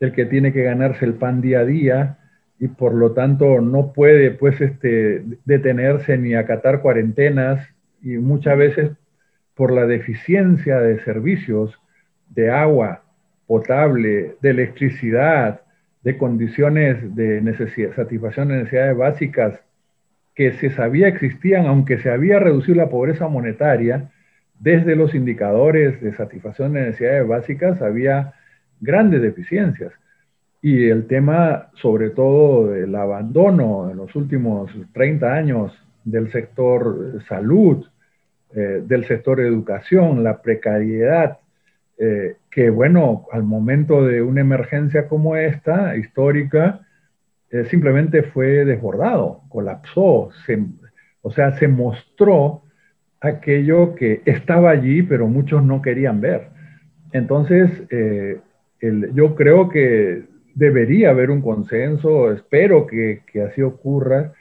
el 0.00 0.12
que 0.12 0.26
tiene 0.26 0.52
que 0.52 0.62
ganarse 0.64 1.04
el 1.04 1.14
pan 1.14 1.40
día 1.40 1.60
a 1.60 1.64
día 1.64 2.18
y 2.58 2.68
por 2.68 2.94
lo 2.94 3.12
tanto 3.12 3.60
no 3.60 3.92
puede 3.92 4.30
pues 4.30 4.60
este, 4.60 5.22
detenerse 5.44 6.16
ni 6.16 6.34
acatar 6.34 6.80
cuarentenas 6.80 7.66
y 8.02 8.16
muchas 8.18 8.56
veces 8.56 8.90
por 9.54 9.72
la 9.72 9.86
deficiencia 9.86 10.80
de 10.80 11.00
servicios 11.00 11.78
de 12.30 12.50
agua 12.50 13.02
potable, 13.46 14.36
de 14.40 14.50
electricidad, 14.50 15.62
de 16.02 16.16
condiciones 16.16 17.14
de 17.14 17.92
satisfacción 17.94 18.48
de 18.48 18.56
necesidades 18.56 18.96
básicas 18.96 19.60
que 20.34 20.52
se 20.52 20.70
sabía 20.70 21.08
existían, 21.08 21.66
aunque 21.66 21.98
se 21.98 22.10
había 22.10 22.38
reducido 22.38 22.76
la 22.76 22.90
pobreza 22.90 23.26
monetaria, 23.26 24.10
desde 24.60 24.94
los 24.94 25.14
indicadores 25.14 26.00
de 26.00 26.14
satisfacción 26.14 26.74
de 26.74 26.82
necesidades 26.82 27.26
básicas 27.26 27.82
había 27.82 28.34
grandes 28.80 29.22
deficiencias. 29.22 29.92
Y 30.66 30.88
el 30.88 31.06
tema, 31.06 31.68
sobre 31.74 32.10
todo, 32.10 32.72
del 32.72 32.92
abandono 32.96 33.88
en 33.88 33.98
los 33.98 34.16
últimos 34.16 34.68
30 34.94 35.32
años 35.32 35.72
del 36.02 36.32
sector 36.32 37.22
salud, 37.28 37.86
eh, 38.52 38.82
del 38.84 39.04
sector 39.04 39.38
educación, 39.38 40.24
la 40.24 40.42
precariedad, 40.42 41.38
eh, 41.98 42.34
que 42.50 42.68
bueno, 42.68 43.26
al 43.30 43.44
momento 43.44 44.04
de 44.04 44.22
una 44.22 44.40
emergencia 44.40 45.06
como 45.06 45.36
esta, 45.36 45.96
histórica, 45.96 46.80
eh, 47.52 47.66
simplemente 47.66 48.24
fue 48.24 48.64
desbordado, 48.64 49.42
colapsó, 49.48 50.30
o 51.22 51.30
sea, 51.30 51.56
se 51.58 51.68
mostró 51.68 52.62
aquello 53.20 53.94
que 53.94 54.20
estaba 54.24 54.70
allí, 54.70 55.04
pero 55.04 55.28
muchos 55.28 55.62
no 55.62 55.80
querían 55.80 56.20
ver. 56.20 56.48
Entonces, 57.12 57.70
eh, 57.90 58.40
yo 59.14 59.36
creo 59.36 59.68
que 59.68 60.34
debería 60.56 61.10
haber 61.10 61.30
un 61.30 61.42
consenso, 61.42 62.32
espero 62.32 62.88
que, 62.88 63.20
que 63.30 63.42
así 63.42 63.62
ocurra, 63.62 64.32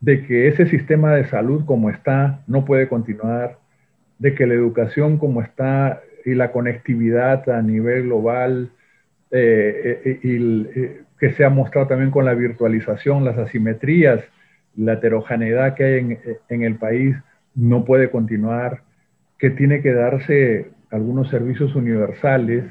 de 0.00 0.26
que 0.26 0.48
ese 0.48 0.66
sistema 0.66 1.14
de 1.14 1.26
salud 1.26 1.64
como 1.66 1.90
está 1.90 2.42
no 2.46 2.64
puede 2.64 2.88
continuar, 2.88 3.58
de 4.18 4.34
que 4.34 4.46
la 4.46 4.54
educación 4.54 5.18
como 5.18 5.42
está 5.42 6.00
y 6.24 6.34
la 6.34 6.50
conectividad 6.50 7.48
a 7.50 7.62
nivel 7.62 8.04
global 8.04 8.70
eh, 9.30 10.18
y, 10.22 10.38
que 11.18 11.32
se 11.32 11.44
ha 11.44 11.50
mostrado 11.50 11.88
también 11.88 12.10
con 12.10 12.24
la 12.24 12.32
virtualización, 12.32 13.24
las 13.26 13.36
asimetrías, 13.36 14.24
la 14.74 14.94
heterogeneidad 14.94 15.74
que 15.74 15.84
hay 15.84 16.18
en, 16.48 16.62
el 16.62 16.76
país 16.76 17.14
no 17.54 17.84
puede 17.84 18.10
continuar, 18.10 18.82
que 19.38 19.50
tiene 19.50 19.82
que 19.82 19.92
darse 19.92 20.70
algunos 20.90 21.28
servicios 21.28 21.74
universales, 21.74 22.64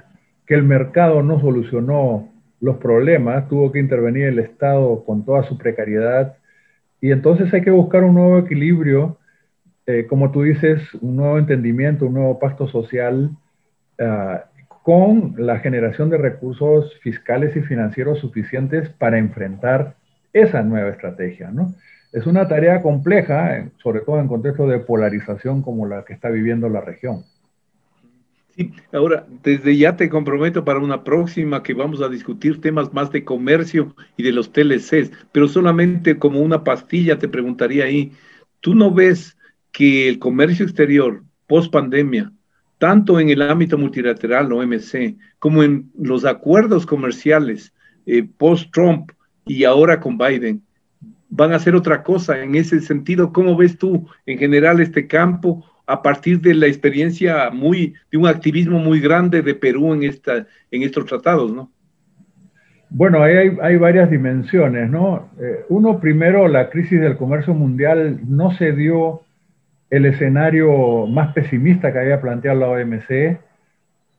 que 0.47 0.56
el 0.56 0.63
mercado 0.63 1.21
no 1.21 1.39
solucionó 1.39 2.29
los 2.62 2.78
problemas, 2.78 3.48
tuvo 3.48 3.72
que 3.72 3.80
intervenir 3.80 4.26
el 4.26 4.39
Estado 4.39 5.04
con 5.06 5.26
toda 5.26 5.43
su 5.43 5.58
precariedad, 5.58 6.38
y 7.02 7.12
entonces 7.12 7.54
hay 7.54 7.62
que 7.62 7.72
buscar 7.72 8.04
un 8.04 8.15
nuevo 8.15 8.39
equilibrio, 8.39 9.17
eh, 9.86 10.06
como 10.08 10.32
tú 10.32 10.43
dices, 10.43 10.82
un 11.02 11.15
nuevo 11.15 11.38
entendimiento, 11.38 12.06
un 12.06 12.15
nuevo 12.15 12.39
pacto 12.39 12.67
social, 12.67 13.32
ah, 14.00 14.45
con 14.84 15.36
la 15.38 15.60
generación 15.60 16.10
de 16.10 16.17
recursos 16.17 16.98
fiscales 17.02 17.56
y 17.56 17.62
financieros 17.62 18.19
suficientes 18.19 18.89
para 18.89 19.17
enfrentar 19.17 19.95
esa 20.34 20.63
nueva 20.63 20.89
estrategia. 20.89 21.52
¿no? 21.52 21.74
Es 22.12 22.26
una 22.26 22.48
tarea 22.48 22.82
compleja, 22.82 23.69
sobre 23.84 24.02
todo 24.02 24.19
en 24.19 24.28
contexto 24.28 24.67
de 24.67 24.80
polarización 24.80 25.62
como 25.62 25.86
la 25.86 26.06
que 26.06 26.13
está 26.13 26.30
viviendo 26.30 26.69
la 26.69 26.82
región. 26.82 27.24
Ahora, 28.91 29.26
desde 29.43 29.78
ya 29.78 29.95
te 29.95 30.10
comprometo 30.10 30.65
para 30.65 30.80
una 30.80 31.04
próxima 31.04 31.63
que 31.63 31.74
vamos 31.74 32.02
a 32.02 32.10
discutir 32.10 32.62
temas 32.62 32.93
más 32.93 33.12
de 33.12 33.24
comercio 33.24 33.95
y 34.17 34.24
de 34.24 34.32
los 34.32 34.52
TLCs, 34.52 35.12
pero 35.32 35.48
solamente 35.48 36.17
como 36.17 36.41
una 36.41 36.63
pastilla 36.63 37.19
te 37.19 37.28
preguntaría 37.28 37.86
ahí, 37.86 38.12
¿tú 38.60 38.76
no 38.76 38.93
ves 38.93 39.38
que 39.72 40.10
el 40.10 40.19
comercio 40.19 40.65
exterior 40.65 41.24
post 41.48 41.72
pandemia 41.72 42.32
tanto 42.80 43.19
en 43.19 43.30
el 43.30 43.41
ámbito 43.43 43.78
multilateral, 43.78 44.52
OMC, 44.52 45.17
como 45.38 45.63
en 45.63 45.91
los 46.00 46.26
acuerdos 46.26 46.86
comerciales 46.86 47.74
eh, 48.06 48.28
post-Trump 48.38 49.12
y 49.45 49.65
ahora 49.65 50.00
con 50.00 50.17
Biden, 50.17 50.63
van 51.30 51.52
a 51.52 51.58
hacer 51.58 51.76
otra 51.76 52.02
cosa. 52.02 52.41
En 52.41 52.56
ese 52.56 52.80
sentido, 52.80 53.34
¿cómo 53.34 53.56
ves 53.56 53.78
tú 53.78 54.08
en 54.26 54.39
general 54.39 54.80
este 54.80 55.08
campo 55.08 55.65
a 55.89 56.02
partir 56.02 56.39
de 56.39 56.54
la 56.54 56.67
experiencia 56.67 57.49
muy, 57.49 57.95
de 58.12 58.17
un 58.17 58.28
activismo 58.28 58.80
muy 58.80 58.99
grande 58.99 59.41
de 59.41 59.56
Perú 59.56 59.93
en, 59.93 60.04
esta, 60.04 60.45
en 60.71 60.84
estos 60.84 61.06
tratados, 61.06 61.52
no? 61.52 61.71
Bueno, 62.91 63.21
hay, 63.21 63.58
hay 63.62 63.78
varias 63.78 64.10
dimensiones, 64.10 64.89
¿no? 64.89 65.30
Eh, 65.39 65.65
uno, 65.69 65.99
primero, 65.99 66.47
la 66.47 66.69
crisis 66.69 66.99
del 66.99 67.17
comercio 67.17 67.54
mundial 67.54 68.19
no 68.28 68.52
se 68.52 68.71
dio 68.71 69.21
el 69.89 70.06
escenario 70.06 71.08
más 71.08 71.34
pesimista 71.34 71.91
que 71.91 71.99
había 71.99 72.21
planteado 72.21 72.60
la 72.60 72.69
OMC 72.69 73.39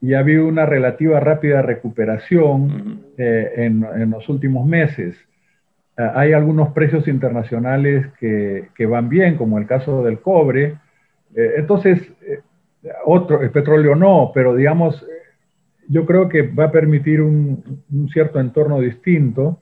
y 0.01 0.15
ha 0.15 0.21
habido 0.21 0.47
una 0.47 0.67
relativa 0.67 1.21
rápida 1.21 1.63
recuperación 1.63 3.03
eh, 3.19 3.53
en, 3.57 4.11
los 4.11 4.29
últimos 4.29 4.67
meses. 4.67 5.17
Ah, 5.97 6.13
hay 6.17 6.33
algunos 6.33 6.73
precios 6.73 7.07
internacionales 7.07 8.07
que, 8.19 8.87
van 8.87 9.09
bien, 9.09 9.37
como 9.37 9.59
el 9.59 9.67
caso 9.67 10.03
del 10.03 10.21
cobre. 10.21 10.77
Eh, 11.35 11.55
entonces, 11.57 12.01
eh, 12.23 12.41
otro, 13.05 13.43
el 13.43 13.51
petróleo 13.51 13.95
no, 13.95 14.31
pero 14.35 14.55
digamos, 14.55 15.07
yo 15.89 16.07
creo 16.07 16.29
que 16.29 16.43
va 16.43 16.65
a 16.65 16.73
permitir 16.73 17.21
un, 17.21 17.83
cierto 18.13 18.41
entorno 18.41 18.81
distinto. 18.81 19.61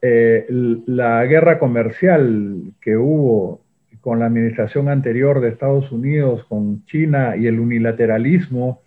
Eh, 0.00 0.46
la 0.86 1.24
guerra 1.24 1.58
comercial 1.58 2.72
que 2.80 2.96
hubo 2.96 3.62
con 4.00 4.20
la 4.20 4.26
administración 4.26 4.88
anterior 4.88 5.40
de 5.40 5.48
Estados 5.48 5.90
Unidos, 5.90 6.44
con 6.44 6.84
China 6.86 7.36
y 7.36 7.46
el 7.46 7.58
unilateralismo, 7.58 8.82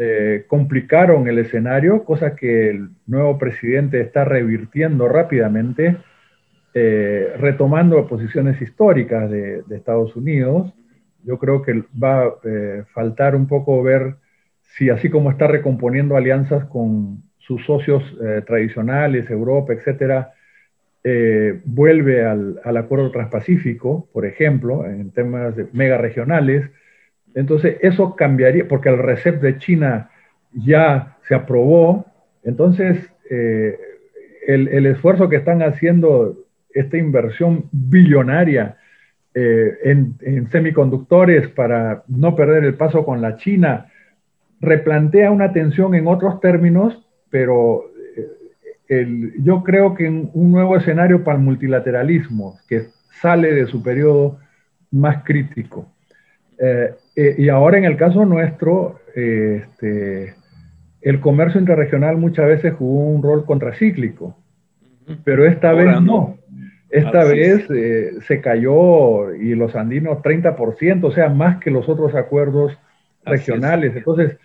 eh, 0.00 0.44
complicaron 0.46 1.26
el 1.26 1.40
escenario, 1.40 2.04
cosa 2.04 2.36
que 2.36 2.70
el 2.70 2.90
nuevo 3.08 3.36
presidente 3.36 4.00
está 4.00 4.24
revirtiendo 4.24 5.08
rápidamente, 5.08 5.96
eh, 6.72 7.32
retomando 7.36 8.06
posiciones 8.06 8.62
históricas 8.62 9.28
de, 9.28 9.64
Estados 9.70 10.14
Unidos. 10.14 10.72
Yo 11.24 11.38
creo 11.38 11.62
que 11.62 11.84
va 12.02 12.22
a 12.22 12.34
eh, 12.44 12.84
faltar 12.92 13.34
un 13.34 13.46
poco 13.46 13.82
ver 13.82 14.16
si 14.62 14.90
así 14.90 15.10
como 15.10 15.30
está 15.30 15.46
recomponiendo 15.46 16.16
alianzas 16.16 16.64
con 16.66 17.22
sus 17.38 17.64
socios 17.64 18.02
tradicionales, 18.46 19.30
Europa, 19.30 19.72
etcétera, 19.72 20.34
vuelve 21.64 22.26
al, 22.26 22.76
acuerdo 22.76 23.10
transpacífico, 23.10 24.06
por 24.12 24.26
ejemplo, 24.26 24.84
en 24.84 25.10
temas 25.10 25.54
mega 25.72 25.96
regionales, 25.96 26.70
entonces, 27.34 27.76
eso 27.82 28.16
cambiaría, 28.16 28.66
porque 28.66 28.88
el 28.88 28.98
RECEP 28.98 29.40
de 29.40 29.58
China 29.58 30.10
ya 30.52 31.16
se 31.28 31.34
aprobó, 31.34 32.06
entonces 32.42 32.98
eh, 33.30 33.78
el, 34.46 34.86
esfuerzo 34.86 35.28
que 35.28 35.36
están 35.36 35.62
haciendo, 35.62 36.36
esta 36.70 36.96
inversión 36.96 37.68
billonaria 37.72 38.78
eh, 39.40 39.78
en, 39.84 40.48
semiconductores 40.50 41.48
para 41.48 42.02
no 42.08 42.34
perder 42.34 42.64
el 42.64 42.74
paso 42.74 43.04
con 43.04 43.20
la 43.20 43.36
China, 43.36 43.86
replantea 44.60 45.30
una 45.30 45.52
tensión 45.52 45.94
en 45.94 46.06
otros 46.08 46.40
términos, 46.40 47.06
pero 47.30 47.84
eh, 48.88 49.32
yo 49.40 49.62
creo 49.62 49.94
que 49.94 50.06
en 50.06 50.30
un 50.32 50.50
nuevo 50.50 50.76
escenario 50.76 51.22
para 51.22 51.38
el 51.38 51.44
multilateralismo, 51.44 52.58
que 52.68 52.86
sale 53.20 53.52
de 53.52 53.66
su 53.66 53.82
periodo 53.82 54.38
más 54.90 55.22
crítico. 55.24 55.86
Eh, 56.58 56.94
y 57.38 57.48
ahora 57.48 57.78
en 57.78 57.84
el 57.84 57.96
caso 57.96 58.24
nuestro, 58.24 59.00
eh, 59.14 59.62
este, 59.64 60.34
el 61.02 61.20
comercio 61.20 61.60
interregional 61.60 62.16
muchas 62.16 62.46
veces 62.46 62.74
jugó 62.74 63.08
un 63.10 63.22
rol 63.22 63.44
contracíclico, 63.44 64.36
pero 65.24 65.46
esta 65.46 65.72
vez 65.72 66.00
no. 66.00 66.37
Esta 66.90 67.24
vez 67.24 67.66
eh, 67.70 68.12
se 68.26 68.40
cayó 68.40 69.34
y 69.34 69.54
los 69.54 69.76
andinos 69.76 70.18
30%, 70.22 71.04
o 71.04 71.12
sea, 71.12 71.28
más 71.28 71.58
que 71.58 71.70
los 71.70 71.88
otros 71.88 72.14
acuerdos 72.14 72.76
regionales. 73.24 73.94
Entonces, 73.94 74.38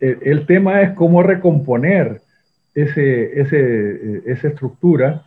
el 0.00 0.46
tema 0.46 0.82
es 0.82 0.90
cómo 0.92 1.22
recomponer 1.22 2.20
ese, 2.74 3.40
ese, 3.40 4.22
esa 4.26 4.48
estructura. 4.48 5.22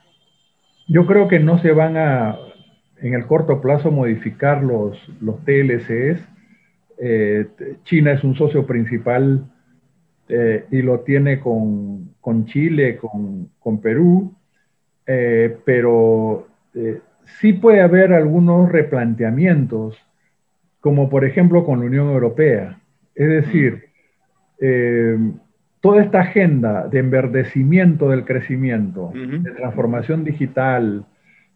Yo 0.88 1.06
creo 1.06 1.28
que 1.28 1.40
no 1.40 1.60
se 1.60 1.72
van 1.72 1.98
a, 1.98 2.38
en 3.02 3.14
el 3.14 3.26
corto 3.26 3.62
plazo 3.62 3.92
modificar 3.92 4.64
los, 4.64 4.98
los 5.22 5.44
TLCs. 5.46 6.22
Eh, 6.98 7.48
China 7.84 8.12
es 8.12 8.24
un 8.24 8.36
socio 8.36 8.66
principal 8.66 9.46
eh, 10.28 10.66
y 10.72 10.82
lo 10.82 11.02
tiene 11.02 11.40
con, 11.40 12.14
Chile, 12.46 12.98
con, 12.98 13.82
Perú, 13.82 14.36
eh, 15.06 15.58
pero 15.66 16.48
sí 17.40 17.54
puede 17.54 17.82
haber 17.82 18.14
algunos 18.14 18.72
replanteamientos, 18.72 19.98
como 20.80 21.10
por 21.10 21.26
ejemplo 21.26 21.66
con 21.66 21.80
la 21.80 21.86
Unión 21.86 22.10
Europea. 22.10 22.80
Es 23.16 23.28
decir, 23.28 23.90
toda 25.82 26.02
esta 26.02 26.22
agenda 26.22 26.88
de 26.88 27.00
enverdecimiento 27.00 28.10
del 28.10 28.26
crecimiento, 28.26 29.12
de 29.14 29.52
transformación 29.52 30.24
digital, 30.24 31.06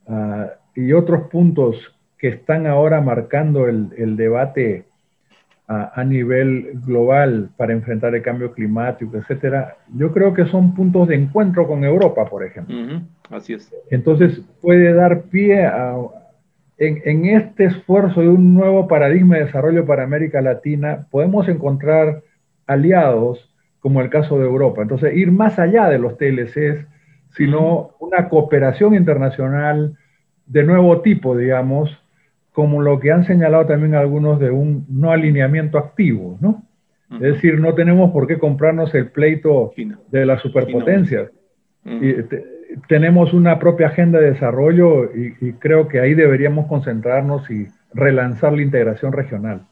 uh, 0.08 0.48
y 0.76 0.94
otros 0.94 1.30
puntos 1.30 1.96
que 2.18 2.30
están 2.30 2.68
ahora 2.68 3.02
marcando 3.02 3.68
el, 3.68 4.16
debate 4.16 4.86
a, 5.68 6.04
nivel 6.04 6.72
global 6.86 7.50
para 7.58 7.74
enfrentar 7.74 8.14
el 8.14 8.22
cambio 8.22 8.52
climático, 8.52 9.18
etcétera, 9.18 9.78
yo 9.96 10.12
creo 10.12 10.34
que 10.34 10.46
son 10.46 10.76
puntos 10.76 11.08
de 11.08 11.16
encuentro 11.16 11.68
con 11.68 11.84
Europa, 11.84 12.26
por 12.26 12.44
ejemplo. 12.44 13.02
Así 13.30 13.54
es. 13.54 13.74
Entonces 13.90 14.42
puede 14.62 14.94
dar 14.94 15.24
pie 15.24 15.66
a, 15.66 15.96
en, 16.78 17.02
en, 17.06 17.26
este 17.26 17.66
esfuerzo 17.66 18.22
de 18.22 18.30
un 18.30 18.54
nuevo 18.54 18.88
paradigma 18.88 19.38
de 19.38 19.46
desarrollo 19.46 19.86
para 19.86 20.04
América 20.04 20.42
Latina, 20.42 21.08
podemos 21.10 21.48
encontrar 21.48 22.22
aliados 22.68 23.54
como 23.80 24.02
el 24.02 24.10
caso 24.10 24.38
de 24.40 24.46
Europa. 24.46 24.82
Entonces, 24.82 25.16
ir 25.16 25.32
más 25.32 25.60
allá 25.60 25.90
de 25.90 26.00
los 26.00 26.18
TLCs, 26.18 26.88
sino 27.36 27.92
una 28.00 28.30
cooperación 28.30 28.96
internacional 28.96 29.98
de 30.46 30.64
nuevo 30.64 31.02
tipo, 31.02 31.36
digamos, 31.36 32.03
como 32.54 32.82
lo 32.82 33.00
que 33.00 33.12
han 33.12 33.26
señalado 33.26 33.66
también 33.66 33.96
algunos 33.96 34.40
de 34.40 34.52
un 34.52 34.86
no 34.88 35.12
alineamiento 35.12 35.78
activo, 35.78 36.38
¿no? 36.40 36.64
Es 37.16 37.36
decir, 37.36 37.60
no 37.60 37.76
tenemos 37.76 38.12
por 38.12 38.26
qué 38.26 38.40
comprarnos 38.40 38.94
el 38.96 39.10
pleito 39.10 39.72
de 40.10 40.26
las 40.26 40.42
superpotencias. 40.42 41.30
tenemos 42.88 43.34
una 43.34 43.60
propia 43.60 43.88
agenda 43.88 44.20
de 44.20 44.32
desarrollo 44.32 45.12
y, 45.14 45.54
creo 45.54 45.88
que 45.88 46.00
ahí 46.00 46.16
deberíamos 46.16 46.66
concentrarnos 46.68 47.50
y 47.52 47.68
relanzar 47.94 48.54
la 48.54 48.64
integración 48.64 49.12
regional. 49.14 49.68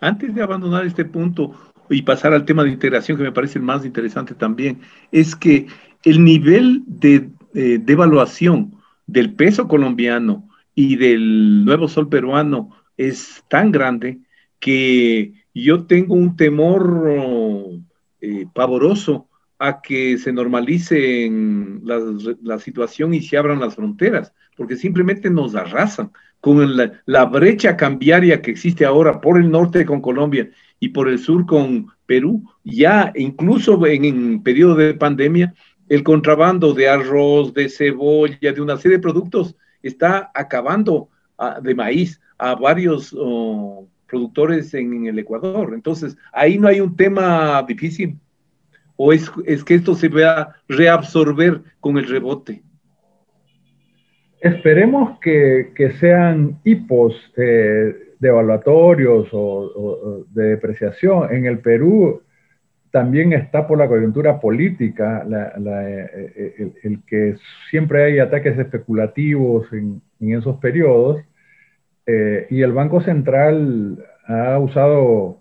Antes 0.00 0.34
de 0.34 0.42
abandonar 0.42 0.86
este 0.86 1.04
punto 1.04 1.52
y 1.90 2.02
pasar 2.02 2.32
al 2.32 2.46
tema 2.46 2.64
de 2.64 2.70
integración, 2.70 3.18
que 3.18 3.24
me 3.24 3.32
parece 3.32 3.58
el 3.58 3.64
más 3.64 3.84
interesante 3.84 4.34
también, 4.34 4.78
es 5.12 5.36
que 5.36 5.66
el 6.04 6.24
nivel 6.24 6.82
de 6.86 7.28
eh, 7.54 7.78
devaluación 7.82 8.72
del 9.06 9.34
peso 9.34 9.68
colombiano 9.68 10.48
y 10.80 10.96
del 10.96 11.62
nuevo 11.66 11.88
sol 11.88 12.08
peruano 12.08 12.70
es 12.96 13.44
tan 13.48 13.70
grande 13.70 14.20
que 14.58 15.34
yo 15.52 15.84
tengo 15.84 16.14
un 16.14 16.36
temor 16.36 17.82
eh, 18.22 18.46
pavoroso 18.54 19.28
a 19.58 19.82
que 19.82 20.16
se 20.16 20.32
normalice 20.32 21.30
la, 21.82 22.58
situación 22.58 23.12
y 23.12 23.20
se 23.20 23.36
abran 23.36 23.60
las 23.60 23.74
fronteras, 23.74 24.32
porque 24.56 24.76
simplemente 24.76 25.28
nos 25.28 25.54
arrasan 25.54 26.12
con 26.40 26.74
la, 27.04 27.24
brecha 27.26 27.76
cambiaria 27.76 28.40
que 28.40 28.50
existe 28.50 28.86
ahora 28.86 29.20
por 29.20 29.36
el 29.36 29.50
norte 29.50 29.84
con 29.84 30.00
Colombia 30.00 30.48
y 30.78 30.88
por 30.88 31.10
el 31.10 31.18
sur 31.18 31.44
con 31.44 31.88
Perú, 32.06 32.42
ya 32.64 33.12
incluso 33.16 33.86
en, 33.86 34.06
en 34.06 34.42
periodo 34.42 34.76
de 34.76 34.94
pandemia, 34.94 35.52
el 35.90 36.02
contrabando 36.02 36.72
de 36.72 36.88
arroz, 36.88 37.52
de 37.52 37.68
cebolla, 37.68 38.52
de 38.52 38.62
una 38.62 38.78
serie 38.78 38.96
de 38.96 39.02
productos, 39.02 39.56
está 39.82 40.30
acabando 40.34 41.08
ah, 41.38 41.60
de 41.60 41.74
maíz 41.74 42.20
a 42.38 42.54
varios 42.54 43.14
oh, 43.16 43.86
productores 44.06 44.74
en, 44.74 45.06
el 45.06 45.18
Ecuador. 45.18 45.72
Entonces, 45.74 46.16
ahí 46.32 46.58
no 46.58 46.68
hay 46.68 46.80
un 46.80 46.96
tema 46.96 47.62
difícil. 47.66 48.18
¿O 48.96 49.12
es, 49.12 49.30
que 49.64 49.74
esto 49.74 49.94
se 49.94 50.08
va 50.08 50.40
a 50.40 50.56
reabsorber 50.68 51.62
con 51.80 51.96
el 51.96 52.06
rebote? 52.06 52.62
Esperemos 54.40 55.18
que, 55.20 55.72
sean 55.98 56.60
hipos 56.64 57.14
eh, 57.36 58.14
devaluatorios 58.18 59.28
o, 59.32 60.24
de 60.30 60.50
depreciación. 60.50 61.32
En 61.34 61.46
el 61.46 61.60
Perú 61.60 62.22
también 62.90 63.32
está 63.32 63.66
por 63.66 63.78
la 63.78 63.88
coyuntura 63.88 64.40
política, 64.40 65.24
eh, 65.30 66.32
eh, 66.36 66.72
el, 66.82 67.02
que 67.04 67.36
siempre 67.70 68.04
hay 68.04 68.18
ataques 68.18 68.58
especulativos 68.58 69.72
en, 69.72 70.02
esos 70.20 70.56
periodos, 70.56 71.22
eh, 72.06 72.46
y 72.50 72.62
el 72.62 72.72
Banco 72.72 73.00
Central 73.00 74.04
ha 74.26 74.58
usado 74.58 75.38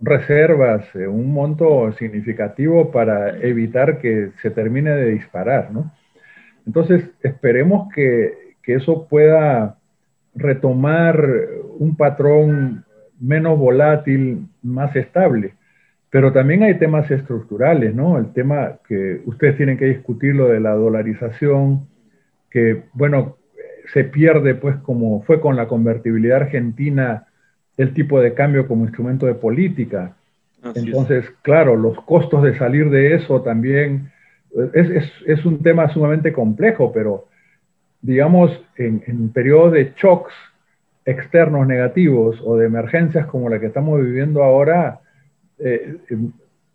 reservas, 0.00 0.84
un 0.94 1.32
monto 1.32 1.92
significativo 1.92 2.90
para 2.90 3.38
evitar 3.40 3.98
que 3.98 4.30
se 4.40 4.50
termine 4.50 4.90
de 4.90 5.10
disparar, 5.10 5.70
¿no? 5.72 5.92
Entonces, 6.66 7.10
esperemos 7.22 7.92
que, 7.94 8.54
que 8.62 8.74
eso 8.74 9.08
pueda 9.08 9.76
retomar 10.34 11.22
un 11.78 11.96
patrón 11.96 12.84
menos 13.18 13.58
volátil, 13.58 14.46
más 14.62 14.94
estable. 14.96 15.54
Pero 16.10 16.32
también 16.32 16.64
hay 16.64 16.76
temas 16.78 17.08
estructurales, 17.10 17.94
¿no? 17.94 18.18
El 18.18 18.32
tema 18.32 18.78
que 18.86 19.22
ustedes 19.26 19.56
tienen 19.56 19.78
que 19.78 19.86
discutir, 19.86 20.34
lo 20.34 20.48
de 20.48 20.58
la 20.58 20.72
dolarización, 20.74 21.86
que, 22.50 22.82
bueno, 22.92 23.36
se 23.92 24.04
pierde, 24.04 24.56
pues, 24.56 24.76
como 24.78 25.22
fue 25.22 25.40
con 25.40 25.56
la 25.56 25.68
convertibilidad 25.68 26.42
argentina, 26.42 27.26
el 27.76 27.94
tipo 27.94 28.20
de 28.20 28.34
cambio 28.34 28.66
como 28.66 28.84
instrumento 28.84 29.26
de 29.26 29.34
política. 29.34 30.16
Entonces, 30.74 31.24
claro, 31.42 31.76
los 31.76 32.00
costos 32.02 32.42
de 32.42 32.58
salir 32.58 32.90
de 32.90 33.14
eso 33.14 33.40
también 33.42 34.10
es, 34.74 35.46
un 35.46 35.62
tema 35.62 35.88
sumamente 35.88 36.32
complejo, 36.32 36.92
pero 36.92 37.28
digamos, 38.02 38.50
en, 38.76 39.02
en 39.06 39.30
periodos 39.30 39.72
de 39.72 39.92
shocks, 39.96 40.34
externos 41.06 41.66
negativos 41.66 42.40
o 42.44 42.56
de 42.56 42.66
emergencias 42.66 43.26
como 43.26 43.48
la 43.48 43.58
que 43.58 43.66
estamos 43.66 44.00
viviendo 44.02 44.42
ahora, 44.42 45.00
eh, 45.62 45.98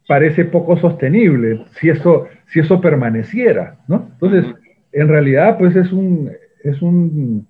parece 0.07 0.45
poco 0.45 0.77
sostenible 0.77 1.65
si 1.79 1.89
eso, 1.89 2.27
si 2.47 2.59
eso 2.59 2.79
permaneciera, 2.79 3.79
¿no? 3.87 4.09
Entonces, 4.13 4.45
en 4.91 5.07
realidad, 5.07 5.57
pues 5.57 5.75
es 5.75 5.91
un, 5.91 6.31
es 6.63 6.81
un 6.81 7.47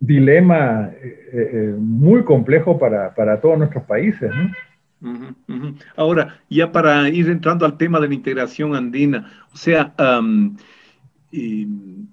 dilema 0.00 0.90
eh, 1.02 1.74
muy 1.78 2.24
complejo 2.24 2.78
para, 2.78 3.14
para, 3.14 3.40
todos 3.40 3.58
nuestros 3.58 3.84
países, 3.84 4.30
¿no? 4.34 4.50
Ahora, 5.96 6.40
ya 6.48 6.72
para 6.72 7.08
ir 7.10 7.28
entrando 7.28 7.66
al 7.66 7.76
tema 7.76 8.00
de 8.00 8.08
la 8.08 8.14
integración 8.14 8.74
andina, 8.74 9.30
o 9.52 9.56
sea, 9.56 9.92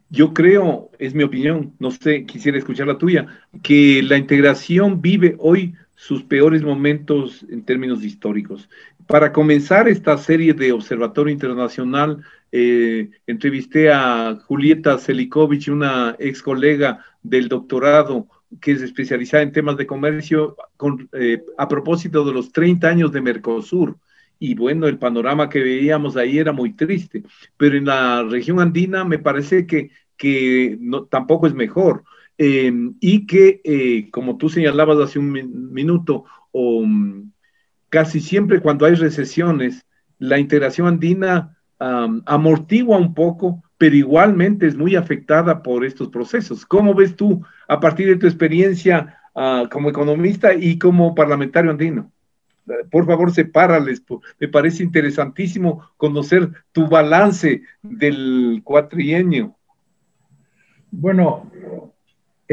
yo 0.09 0.33
creo, 0.33 0.91
es 0.99 1.15
mi 1.15 1.23
opinión, 1.23 1.73
no 1.79 1.91
sé, 1.91 2.25
quisiera 2.25 2.57
escuchar 2.57 2.87
la 2.87 2.97
tuya, 2.97 3.27
que 3.63 4.03
la 4.03 4.17
integración 4.17 5.01
vive 5.01 5.35
hoy 5.39 5.73
sus 6.01 6.23
peores 6.23 6.63
momentos 6.63 7.45
en 7.47 7.63
términos 7.63 8.03
históricos. 8.03 8.67
Para 9.05 9.31
comenzar 9.31 9.87
esta 9.87 10.17
serie 10.17 10.55
de 10.55 10.71
Observatorio 10.71 11.31
Internacional, 11.31 12.23
eh, 12.51 13.11
entrevisté 13.27 13.91
a 13.91 14.35
Julieta 14.47 14.97
Selikovic, 14.97 15.67
una 15.67 16.15
ex 16.17 16.41
colega 16.41 17.05
del 17.21 17.47
doctorado 17.47 18.27
que 18.59 18.71
es 18.71 18.81
especializada 18.81 19.43
en 19.43 19.51
temas 19.51 19.77
de 19.77 19.85
comercio, 19.85 20.57
eh, 21.13 21.43
a 21.55 21.67
propósito 21.67 22.25
de 22.25 22.33
los 22.33 22.51
30 22.51 22.87
años 22.89 23.11
de 23.11 23.21
Mercosur. 23.21 23.95
Y 24.39 24.55
bueno, 24.55 24.87
el 24.87 24.97
panorama 24.97 25.49
que 25.49 25.61
veíamos 25.61 26.17
ahí 26.17 26.39
era 26.39 26.51
muy 26.51 26.73
triste, 26.73 27.21
pero 27.57 27.77
en 27.77 27.85
la 27.85 28.23
región 28.23 28.59
andina 28.59 29.05
me 29.05 29.19
parece 29.19 29.67
que, 29.67 29.91
que 30.17 30.79
tampoco 31.11 31.45
es 31.45 31.53
mejor. 31.53 32.03
Em, 32.43 32.95
y 32.99 33.27
que, 33.27 33.61
eh, 33.63 34.09
como 34.09 34.35
tú 34.35 34.49
señalabas 34.49 34.97
hace 34.97 35.19
un 35.19 35.31
minuto, 35.71 36.25
o, 36.51 36.83
casi 37.89 38.19
siempre 38.19 38.61
cuando 38.61 38.87
hay 38.87 38.95
recesiones, 38.95 39.85
la 40.17 40.39
integración 40.39 40.87
andina 40.87 41.55
amortigua 41.77 42.97
un 42.97 43.13
poco, 43.13 43.63
pero 43.77 43.95
igualmente 43.95 44.65
es 44.65 44.75
muy 44.75 44.95
afectada 44.95 45.61
por 45.61 45.85
estos 45.85 46.07
procesos. 46.09 46.65
¿Cómo 46.65 46.95
ves 46.95 47.15
tú 47.15 47.43
a 47.67 47.79
partir 47.79 48.07
de 48.07 48.15
tu 48.15 48.25
experiencia 48.25 49.19
ah, 49.35 49.69
como 49.71 49.91
economista 49.91 50.55
y 50.55 50.79
como 50.79 51.13
parlamentario 51.13 51.69
andino? 51.69 52.11
Por 52.89 53.05
favor, 53.05 53.31
sepárales. 53.31 54.01
Me 54.39 54.47
parece 54.47 54.81
interesantísimo 54.81 55.87
conocer 55.95 56.49
tu 56.71 56.87
balance 56.87 57.61
del 57.83 58.61
cuatrienio. 58.63 59.55
Bueno, 60.89 61.49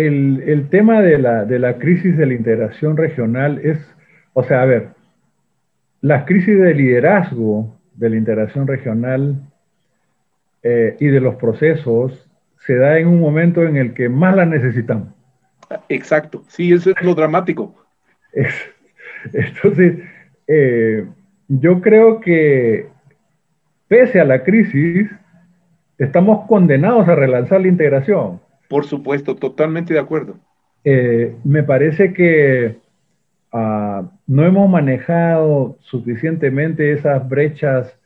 el, 0.06 0.68
tema 0.70 1.02
de 1.02 1.18
la, 1.18 1.44
de 1.44 1.58
la, 1.58 1.78
crisis 1.78 2.16
de 2.16 2.26
la 2.26 2.34
integración 2.34 2.96
regional 2.96 3.60
es, 3.64 3.78
o 4.32 4.44
sea, 4.44 4.62
a 4.62 4.64
ver, 4.64 4.88
la 6.00 6.24
crisis 6.24 6.58
de 6.58 6.74
liderazgo 6.74 7.76
de 7.94 8.10
la 8.10 8.16
integración 8.16 8.66
regional 8.66 9.42
eh, 10.62 10.96
y 11.00 11.08
de 11.08 11.20
los 11.20 11.34
procesos 11.34 12.30
se 12.58 12.76
da 12.76 12.98
en 12.98 13.08
un 13.08 13.20
momento 13.20 13.64
en 13.64 13.76
el 13.76 13.94
que 13.94 14.08
más 14.08 14.36
la 14.36 14.46
necesitamos. 14.46 15.08
Exacto, 15.88 16.44
sí, 16.48 16.72
eso 16.72 16.90
es 16.90 17.02
lo 17.02 17.14
dramático. 17.14 17.74
entonces, 19.32 19.98
eh, 20.46 21.06
yo 21.48 21.80
creo 21.80 22.20
que 22.20 22.86
pese 23.88 24.20
a 24.20 24.24
la 24.24 24.44
crisis, 24.44 25.10
estamos 25.98 26.46
condenados 26.46 27.08
a 27.08 27.16
relanzar 27.16 27.60
la 27.60 27.68
integración. 27.68 28.40
Por 28.68 28.84
supuesto, 28.84 29.34
totalmente 29.34 29.94
de 29.94 30.00
acuerdo. 30.00 30.36
Eh, 30.84 31.36
me 31.44 31.62
parece 31.62 32.12
que 32.12 32.78
ah, 33.52 34.10
no 34.26 34.44
hemos 34.44 34.68
manejado 34.68 35.76
suficientemente 35.80 36.92
esas 36.92 37.28
brechas. 37.28 37.98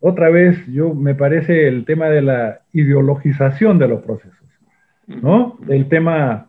Otra 0.00 0.28
vez, 0.30 0.64
yo 0.66 0.94
me 0.94 1.14
parece 1.14 1.68
el 1.68 1.84
tema 1.84 2.08
de 2.08 2.22
la 2.22 2.60
ideologización 2.72 3.78
de 3.78 3.88
los 3.88 4.02
procesos, 4.02 4.46
¿no? 5.06 5.58
El 5.68 5.88
tema 5.88 6.48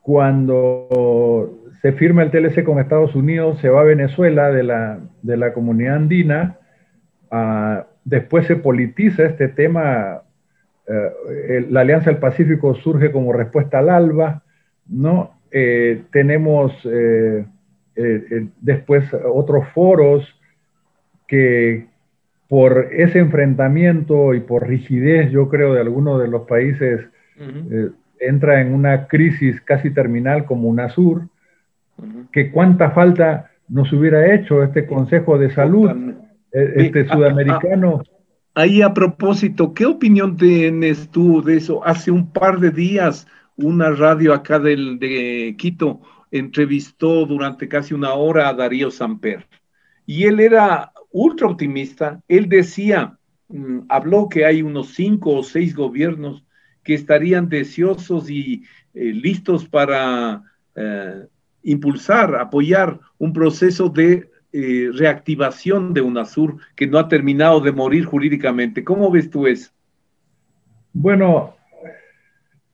cuando 0.00 1.64
se 1.82 1.92
firma 1.92 2.22
el 2.22 2.30
TLC 2.30 2.62
con 2.64 2.78
Estados 2.78 3.14
Unidos, 3.16 3.58
se 3.60 3.68
va 3.68 3.80
a 3.80 3.84
Venezuela 3.84 4.50
de 4.50 4.62
la, 4.62 5.00
de 5.22 5.36
la 5.36 5.52
comunidad 5.52 5.96
andina, 5.96 6.58
ah, 7.30 7.86
después 8.04 8.46
se 8.46 8.56
politiza 8.56 9.24
este 9.24 9.48
tema 9.48 10.22
eh, 10.88 11.66
la 11.68 11.80
Alianza 11.80 12.10
del 12.10 12.20
Pacífico 12.20 12.74
surge 12.76 13.10
como 13.10 13.32
respuesta 13.32 13.78
al 13.78 13.90
ALBA, 13.90 14.42
¿no? 14.88 15.32
Eh, 15.50 16.02
tenemos 16.12 16.72
eh, 16.84 17.44
después 18.60 19.04
otros 19.12 19.66
foros 19.68 20.38
que 21.26 21.86
por 22.48 22.88
ese 22.92 23.18
enfrentamiento 23.18 24.34
y 24.34 24.40
por 24.40 24.68
rigidez, 24.68 25.30
yo 25.32 25.48
creo, 25.48 25.74
de 25.74 25.80
algunos 25.80 26.20
de 26.20 26.28
los 26.28 26.42
países, 26.42 27.00
entra 28.20 28.60
en 28.60 28.72
una 28.72 29.08
crisis 29.08 29.60
casi 29.62 29.90
terminal 29.90 30.44
como 30.44 30.68
UNASUR, 30.68 31.28
que 32.30 32.52
cuánta 32.52 32.90
falta 32.90 33.50
nos 33.68 33.92
hubiera 33.92 34.32
hecho 34.34 34.62
este 34.62 34.86
Consejo 34.86 35.38
de 35.38 35.50
Salud, 35.50 35.90
este 36.52 37.08
sudamericano. 37.08 38.02
Ahí 38.58 38.80
a 38.80 38.94
propósito, 38.94 39.74
¿qué 39.74 39.84
opinión 39.84 40.38
tienes 40.38 41.10
tú 41.10 41.42
de 41.42 41.58
eso? 41.58 41.84
Hace 41.84 42.10
un 42.10 42.32
par 42.32 42.58
de 42.58 42.70
días 42.70 43.26
una 43.56 43.90
radio 43.90 44.32
acá 44.32 44.58
del, 44.58 44.98
de 44.98 45.54
Quito 45.58 46.00
entrevistó 46.30 47.26
durante 47.26 47.68
casi 47.68 47.92
una 47.92 48.14
hora 48.14 48.48
a 48.48 48.54
Darío 48.54 48.90
Samper 48.90 49.46
y 50.06 50.24
él 50.24 50.40
era 50.40 50.90
ultra 51.10 51.48
optimista. 51.48 52.22
Él 52.28 52.48
decía, 52.48 53.18
mm, 53.48 53.80
habló 53.90 54.26
que 54.30 54.46
hay 54.46 54.62
unos 54.62 54.94
cinco 54.94 55.34
o 55.34 55.42
seis 55.42 55.76
gobiernos 55.76 56.42
que 56.82 56.94
estarían 56.94 57.50
deseosos 57.50 58.30
y 58.30 58.64
eh, 58.94 59.12
listos 59.12 59.68
para 59.68 60.42
eh, 60.74 61.26
impulsar, 61.62 62.34
apoyar 62.36 63.00
un 63.18 63.34
proceso 63.34 63.90
de 63.90 64.30
eh, 64.58 64.90
reactivación 64.90 65.92
de 65.92 66.00
UNASUR 66.00 66.56
que 66.74 66.86
no 66.86 66.98
ha 66.98 67.08
terminado 67.08 67.60
de 67.60 67.72
morir 67.72 68.06
jurídicamente. 68.06 68.84
¿Cómo 68.84 69.10
ves 69.10 69.28
tú 69.28 69.46
eso? 69.46 69.70
Bueno, 70.94 71.54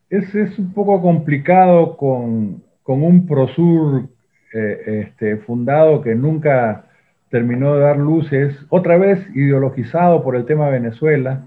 es, 0.09 0.33
es 0.33 0.57
un 0.57 0.73
poco 0.73 1.01
complicado 1.01 1.97
con, 1.97 2.63
con 2.83 3.03
un 3.03 3.27
PROSUR 3.27 4.07
eh, 4.53 5.07
este, 5.09 5.35
fundado 5.37 6.01
que 6.01 6.15
nunca 6.15 6.85
terminó 7.29 7.75
de 7.75 7.81
dar 7.81 7.97
luces, 7.97 8.55
otra 8.69 8.97
vez 8.97 9.19
ideologizado 9.35 10.23
por 10.23 10.37
el 10.37 10.45
tema 10.45 10.69
Venezuela. 10.69 11.43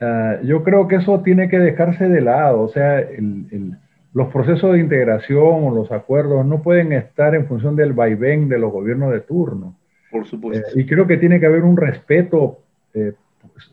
Ah, 0.00 0.36
yo 0.44 0.64
creo 0.64 0.88
que 0.88 0.96
eso 0.96 1.20
tiene 1.20 1.50
que 1.50 1.58
dejarse 1.58 2.08
de 2.08 2.22
lado, 2.22 2.62
o 2.62 2.68
sea, 2.68 3.00
el 3.00 3.76
los 4.16 4.28
procesos 4.28 4.72
de 4.72 4.80
integración 4.80 5.64
o 5.64 5.74
los 5.74 5.92
acuerdos 5.92 6.46
no 6.46 6.62
pueden 6.62 6.90
estar 6.92 7.34
en 7.34 7.46
función 7.46 7.76
del 7.76 7.92
vaivén 7.92 8.48
de 8.48 8.58
los 8.58 8.72
gobiernos 8.72 9.12
de 9.12 9.20
turno. 9.20 9.76
Por 10.10 10.24
supuesto. 10.24 10.66
Eh, 10.68 10.80
y 10.80 10.86
creo 10.86 11.06
que 11.06 11.18
tiene 11.18 11.38
que 11.38 11.44
haber 11.44 11.64
un 11.64 11.76
respeto 11.76 12.60
eh, 12.94 13.12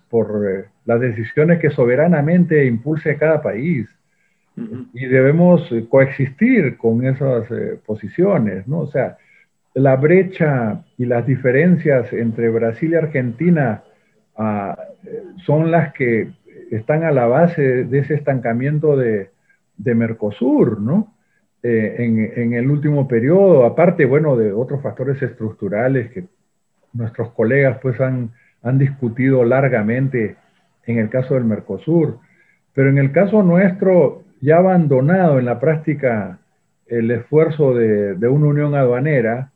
por 0.09 0.45
eh, 0.45 0.65
las 0.83 0.99
decisiones 0.99 1.59
que 1.59 1.69
soberanamente 1.69 2.65
impulse 2.65 3.15
cada 3.15 3.41
país. 3.41 3.87
Y 4.93 5.05
debemos 5.05 5.67
coexistir 5.89 6.77
con 6.77 7.05
esas 7.05 7.47
posiciones, 7.87 8.67
¿no? 8.67 8.81
O 8.81 8.87
sea, 8.87 9.17
la 9.73 9.95
brecha 9.95 10.83
y 10.97 11.05
las 11.05 11.25
diferencias 11.25 12.13
entre 12.13 12.49
Brasil 12.49 12.91
y 12.91 12.95
Argentina 12.95 13.81
ah, 14.37 14.77
son 15.43 15.71
las 15.71 15.91
que 15.93 16.27
están 16.69 17.03
a 17.03 17.11
la 17.11 17.25
base 17.25 17.85
de 17.85 17.97
ese 17.97 18.13
estancamiento 18.13 18.95
de, 18.95 19.32
de 19.77 19.95
Mercosur, 19.95 20.79
¿no? 20.79 21.13
Eh, 21.61 22.31
en, 22.35 22.53
el 22.53 22.69
último 22.69 23.07
periodo, 23.07 23.65
aparte, 23.65 24.03
bueno, 24.05 24.35
de 24.35 24.51
otros 24.51 24.81
factores 24.81 25.21
estructurales 25.21 26.11
que 26.11 26.25
nuestros 26.91 27.31
colegas 27.31 27.79
pues 27.81 28.01
han, 28.01 28.31
han 28.61 28.77
discutido 28.77 29.45
largamente 29.45 30.35
en 30.85 30.97
el 30.97 31.09
caso 31.09 31.35
del 31.35 31.45
Mercosur, 31.45 32.19
pero 32.73 32.89
en 32.89 32.97
el 32.97 33.11
caso 33.11 33.43
nuestro, 33.43 34.23
ya 34.41 34.57
abandonado 34.57 35.39
en 35.39 35.45
la 35.45 35.59
práctica 35.59 36.39
el 36.87 37.09
esfuerzo 37.11 37.73
de, 37.73 38.27
una 38.27 38.47
unión 38.47 38.75
aduanera, 38.75 39.51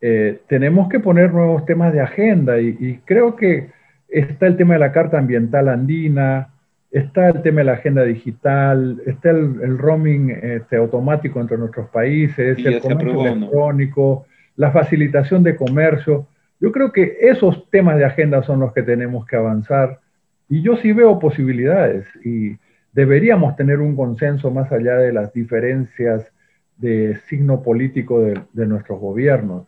eh, 0.00 0.40
tenemos 0.48 0.88
que 0.88 1.00
poner 1.00 1.32
nuevos 1.32 1.64
temas 1.64 1.92
de 1.92 2.00
agenda 2.00 2.60
y, 2.60 3.00
creo 3.04 3.36
que 3.36 3.70
está 4.08 4.46
el 4.46 4.56
tema 4.56 4.74
de 4.74 4.80
la 4.80 4.92
Carta 4.92 5.18
Ambiental 5.18 5.68
Andina, 5.68 6.49
está 6.90 7.28
el 7.28 7.42
tema 7.42 7.60
de 7.60 7.64
la 7.64 7.72
agenda 7.72 8.02
digital, 8.02 9.00
está 9.06 9.30
el, 9.30 9.78
roaming 9.78 10.30
este, 10.30 10.76
automático 10.76 11.40
entre 11.40 11.56
nuestros 11.56 11.88
países, 11.90 12.58
el 12.58 12.80
comercio 12.80 13.26
electrónico, 13.26 14.26
la 14.56 14.72
facilitación 14.72 15.42
de 15.42 15.56
comercio. 15.56 16.26
Yo 16.60 16.72
creo 16.72 16.92
que 16.92 17.16
esos 17.20 17.70
temas 17.70 17.96
de 17.96 18.04
agenda 18.04 18.42
son 18.42 18.60
los 18.60 18.72
que 18.72 18.82
tenemos 18.82 19.24
que 19.26 19.36
avanzar 19.36 20.00
y 20.48 20.62
yo 20.62 20.76
sí 20.76 20.92
veo 20.92 21.18
posibilidades 21.18 22.06
y 22.24 22.56
deberíamos 22.92 23.56
tener 23.56 23.78
un 23.78 23.94
consenso 23.94 24.50
más 24.50 24.70
allá 24.72 24.96
de 24.96 25.12
las 25.12 25.32
diferencias 25.32 26.26
de 26.76 27.18
signo 27.28 27.62
político 27.62 28.20
de, 28.20 28.66
nuestros 28.66 28.98
gobiernos. 28.98 29.66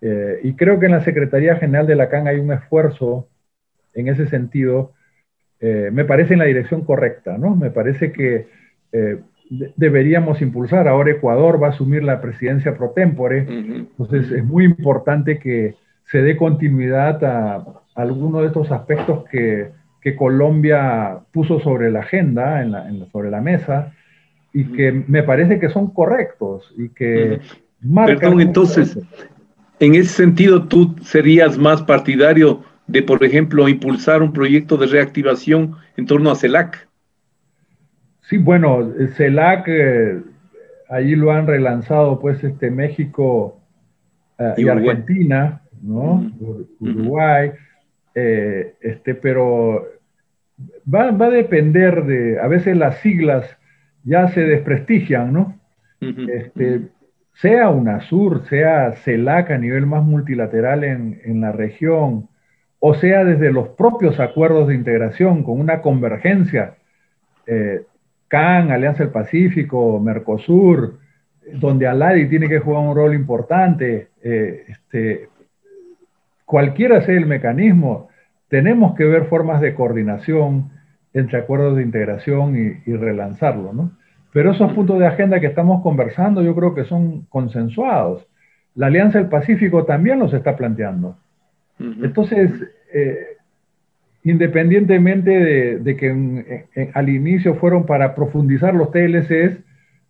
Eh, 0.00 0.40
y 0.42 0.54
creo 0.54 0.80
que 0.80 0.86
en 0.86 0.92
la 0.92 1.04
Secretaría 1.04 1.56
General 1.56 1.86
de 1.86 1.94
la 1.94 2.08
CAN 2.08 2.26
hay 2.26 2.38
un 2.38 2.52
esfuerzo 2.52 3.28
en 3.94 4.08
ese 4.08 4.26
sentido, 4.26 4.92
eh, 5.60 5.90
me 5.92 6.04
parece 6.04 6.34
en 6.34 6.40
la 6.40 6.44
dirección 6.44 6.82
correcta, 6.82 7.38
¿no? 7.38 7.56
Me 7.56 7.70
parece 7.70 8.12
que 8.12 8.48
eh, 8.92 9.18
deberíamos 9.76 10.42
impulsar. 10.42 10.88
Ahora 10.88 11.12
Ecuador 11.12 11.62
va 11.62 11.68
a 11.68 11.70
asumir 11.70 12.02
la 12.02 12.20
presidencia 12.20 12.76
pro 12.76 12.90
tempore, 12.90 13.46
entonces 13.48 14.30
es 14.30 14.44
muy 14.44 14.64
importante 14.64 15.38
que 15.38 15.74
se 16.04 16.22
dé 16.22 16.36
continuidad 16.36 17.24
a, 17.24 17.64
algunos 17.94 18.42
de 18.42 18.48
estos 18.48 18.70
aspectos 18.70 19.24
que, 19.30 19.70
que, 20.02 20.16
Colombia 20.16 21.20
puso 21.32 21.60
sobre 21.60 21.90
la 21.90 22.00
agenda, 22.00 22.62
en 22.62 23.06
sobre 23.10 23.30
la 23.30 23.40
mesa, 23.40 23.94
y 24.52 24.64
que 24.72 24.92
me 24.92 25.22
parece 25.22 25.58
que 25.58 25.70
son 25.70 25.90
correctos 25.92 26.74
y 26.76 26.90
que 26.90 27.40
Perdón, 27.94 28.40
entonces, 28.40 28.98
en 29.80 29.94
ese 29.94 30.08
sentido, 30.08 30.66
tú 30.66 30.96
serías 31.02 31.58
más 31.58 31.82
partidario 31.82 32.62
de, 32.86 33.02
por 33.02 33.24
ejemplo, 33.24 33.68
impulsar 33.68 34.22
un 34.22 34.32
proyecto 34.32 34.76
de 34.76 34.86
reactivación 34.86 35.76
en 35.96 36.06
torno 36.06 36.30
a 36.30 36.36
CELAC. 36.36 36.88
Sí, 38.22 38.38
bueno, 38.38 38.92
CELAC, 39.16 39.68
eh, 39.68 40.20
ahí 40.88 41.14
lo 41.14 41.32
han 41.32 41.46
relanzado 41.46 42.18
pues 42.18 42.42
este 42.44 42.70
México 42.70 43.60
eh, 44.38 44.54
y, 44.58 44.68
Argentina, 44.68 45.62
¿no? 45.82 46.30
Uruguay, 46.80 47.52
eh, 48.14 48.74
este, 48.80 49.14
pero 49.14 49.86
va, 50.92 51.10
va, 51.10 51.26
a 51.26 51.30
depender 51.30 52.04
de, 52.04 52.40
a 52.40 52.46
veces 52.46 52.76
las 52.76 52.98
siglas 52.98 53.56
ya 54.04 54.28
se 54.28 54.42
desprestigian, 54.42 55.32
¿no? 55.32 55.58
este, 56.00 56.82
sea 57.34 57.70
UNASUR, 57.70 58.46
sea 58.48 58.92
CELAC 58.92 59.50
a 59.50 59.58
nivel 59.58 59.86
más 59.86 60.04
multilateral 60.04 60.84
en, 60.84 61.20
en, 61.24 61.40
la 61.40 61.52
región, 61.52 62.28
o 62.80 62.94
sea 62.94 63.24
desde 63.24 63.52
los 63.52 63.68
propios 63.68 64.20
acuerdos 64.20 64.68
de 64.68 64.74
integración 64.74 65.42
con 65.42 65.60
una 65.60 65.80
convergencia, 65.80 66.74
eh, 67.46 67.82
CAN, 68.28 68.70
Alianza 68.70 69.04
del 69.04 69.12
Pacífico, 69.12 70.00
Mercosur, 70.00 70.98
donde 71.54 71.86
Aladi 71.86 72.28
tiene 72.28 72.48
que 72.48 72.58
jugar 72.58 72.82
un 72.82 72.96
rol 72.96 73.14
importante, 73.14 74.08
eh, 74.22 74.64
este, 74.68 75.28
cualquiera 76.44 77.02
sea 77.02 77.16
el 77.16 77.26
mecanismo, 77.26 78.08
tenemos 78.48 78.94
que 78.94 79.04
ver 79.04 79.26
formas 79.26 79.60
de 79.60 79.74
coordinación 79.74 80.70
entre 81.12 81.38
acuerdos 81.38 81.76
de 81.76 81.82
integración 81.82 82.56
y, 82.56 82.92
relanzarlo, 82.92 83.72
¿no? 83.72 83.92
Pero 84.32 84.52
esos 84.52 84.72
puntos 84.74 84.98
de 84.98 85.06
agenda 85.06 85.40
que 85.40 85.46
estamos 85.46 85.82
conversando 85.82 86.42
yo 86.42 86.54
creo 86.54 86.74
que 86.74 86.84
son 86.84 87.22
consensuados. 87.30 88.26
La 88.74 88.88
Alianza 88.88 89.18
del 89.18 89.28
Pacífico 89.28 89.86
también 89.86 90.18
los 90.18 90.34
está 90.34 90.56
planteando. 90.56 91.16
Entonces, 91.78 92.50
eh, 92.92 93.36
independientemente 94.24 95.78
de, 95.78 95.96
que 95.96 96.90
al 96.94 97.08
inicio 97.08 97.54
fueron 97.54 97.86
para 97.86 98.14
profundizar 98.14 98.74
los 98.74 98.90
TLCs, 98.90 99.58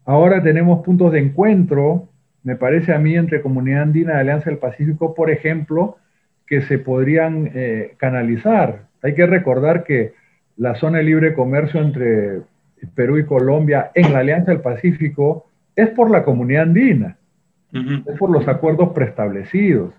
ahora 0.05 0.43
tenemos 0.43 0.85
puntos 0.85 1.13
de 1.13 1.19
encuentro, 1.19 2.09
me 2.43 2.57
parece 2.57 2.95
a 2.95 2.99
mí, 2.99 3.17
entre 3.17 3.43
Comunidad 3.43 3.83
Andina 3.83 4.15
y 4.15 4.17
Alianza 4.17 4.51
del 4.51 4.59
Pacífico, 4.59 5.15
por 5.15 5.31
ejemplo, 5.31 5.97
que 6.47 6.63
se 6.63 6.79
podrían 6.79 7.51
eh, 7.55 7.95
canalizar. 7.99 8.87
Hay 9.03 9.15
que 9.15 9.27
recordar 9.27 9.85
que 9.85 10.13
la 10.57 10.77
zona 10.77 10.99
de 10.99 11.05
libre 11.05 11.35
comercio 11.35 11.83
entre 11.83 12.41
Perú 12.95 13.19
y 13.19 13.27
Colombia 13.27 13.91
en 13.95 14.13
la 14.13 14.21
Alianza 14.21 14.53
del 14.53 14.61
Pacífico 14.61 15.47
es 15.75 15.91
por 15.91 16.11
la 16.11 16.25
comunidad 16.25 16.63
andina, 16.63 17.19
es 17.73 18.19
por 18.19 18.31
los 18.31 18.49
acuerdos 18.49 18.93
preestablecidos. 18.95 19.93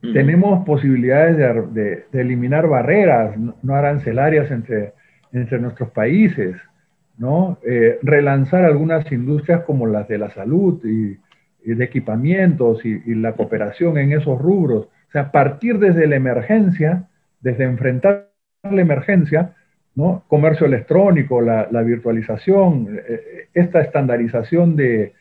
Tenemos 0.00 0.64
posibilidades 0.64 1.36
de, 1.74 2.04
eliminar 2.12 2.66
barreras 2.66 3.36
no 3.62 3.74
arancelarias 3.74 4.50
entre, 4.50 4.94
entre 5.32 5.58
nuestros 5.58 5.90
países, 5.90 6.56
¿no? 7.18 7.58
Eh, 7.66 7.98
relanzar 8.02 8.64
algunas 8.64 9.10
industrias 9.12 9.62
como 9.64 9.86
las 9.86 10.08
de 10.08 10.18
la 10.18 10.30
salud 10.30 10.82
y, 10.84 11.18
de 11.62 11.84
equipamientos 11.84 12.84
y, 12.86 13.02
y, 13.04 13.14
la 13.14 13.32
cooperación 13.32 13.98
en 13.98 14.12
esos 14.12 14.40
rubros. 14.40 14.86
O 14.86 15.12
sea, 15.12 15.30
partir 15.30 15.78
desde 15.78 16.06
la 16.06 16.16
emergencia, 16.16 17.04
desde 17.40 17.64
enfrentar 17.64 18.30
la 18.62 18.80
emergencia, 18.80 19.54
Comercio 20.28 20.66
electrónico, 20.66 21.40
la, 21.42 21.82
virtualización, 21.82 23.00
eh, 23.06 23.48
esta 23.52 23.80
estandarización 23.80 24.76
de, 24.76 25.12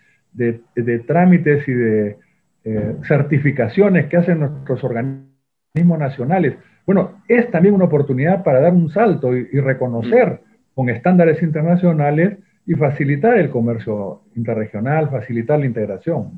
trámites 1.06 1.68
y 1.68 1.74
de 1.74 2.18
eh, 2.66 2.96
certificaciones 3.08 4.08
que 4.08 4.18
hacen 4.18 4.40
nuestros 4.40 4.84
organismos 4.84 5.98
nacionales. 5.98 6.56
Bueno, 6.86 7.22
es 7.28 7.50
también 7.52 7.74
una 7.74 7.86
oportunidad 7.86 8.44
para 8.44 8.60
dar 8.60 8.74
un 8.74 8.90
salto 8.90 9.36
y, 9.36 9.46
reconocer 9.60 10.42
con 10.74 10.90
estándares 10.90 11.42
internacionales 11.42 12.38
y 12.66 12.74
facilitar 12.74 13.38
el 13.38 13.50
comercio 13.50 14.24
interregional, 14.36 15.10
facilitar 15.10 15.60
la 15.60 15.68
integración. 15.68 16.32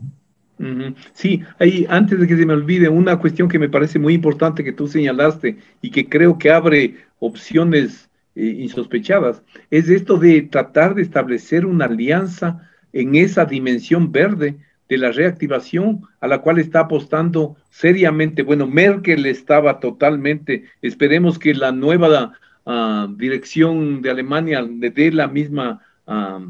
Sí, 1.14 1.42
ahí 1.58 1.88
antes 1.90 2.20
de 2.20 2.28
que 2.28 2.38
se 2.38 2.46
me 2.46 2.54
olvide, 2.54 2.88
una 2.88 3.18
cuestión 3.18 3.50
que 3.50 3.58
me 3.58 3.70
parece 3.70 3.98
muy 3.98 4.14
importante 4.14 4.64
que 4.64 4.74
tú 4.74 4.88
señalaste 4.88 5.58
y 5.82 5.90
que 5.90 6.08
creo 6.08 6.38
que 6.38 6.52
abre 6.52 6.98
opciones 7.20 8.10
eh, 8.36 8.46
insospechadas, 8.60 9.42
es 9.72 9.90
esto 9.90 10.18
de 10.18 10.44
tratar 10.44 10.94
de 10.94 11.02
establecer 11.02 11.66
una 11.66 11.86
alianza 11.86 12.70
en 12.94 13.16
esa 13.16 13.46
dimensión 13.46 14.12
verde 14.12 14.58
de 14.92 14.98
la 14.98 15.14
reactivación 15.14 16.02
a 16.20 16.28
la 16.28 16.40
cual 16.40 16.60
está 16.60 16.82
apostando 16.82 17.56
seriamente. 17.70 18.44
Bueno, 18.44 18.68
Merkel 18.68 19.26
estaba 19.26 19.80
totalmente, 19.80 20.66
esperemos 20.82 21.40
que 21.40 21.54
la 21.54 21.72
nueva 21.72 22.34
ah, 22.66 23.08
dirección 23.16 24.02
de 24.02 24.10
Alemania 24.10 24.62
le 24.62 24.90
dé 24.90 25.14
la 25.14 25.30
misma 25.30 25.80
ah, 26.08 26.46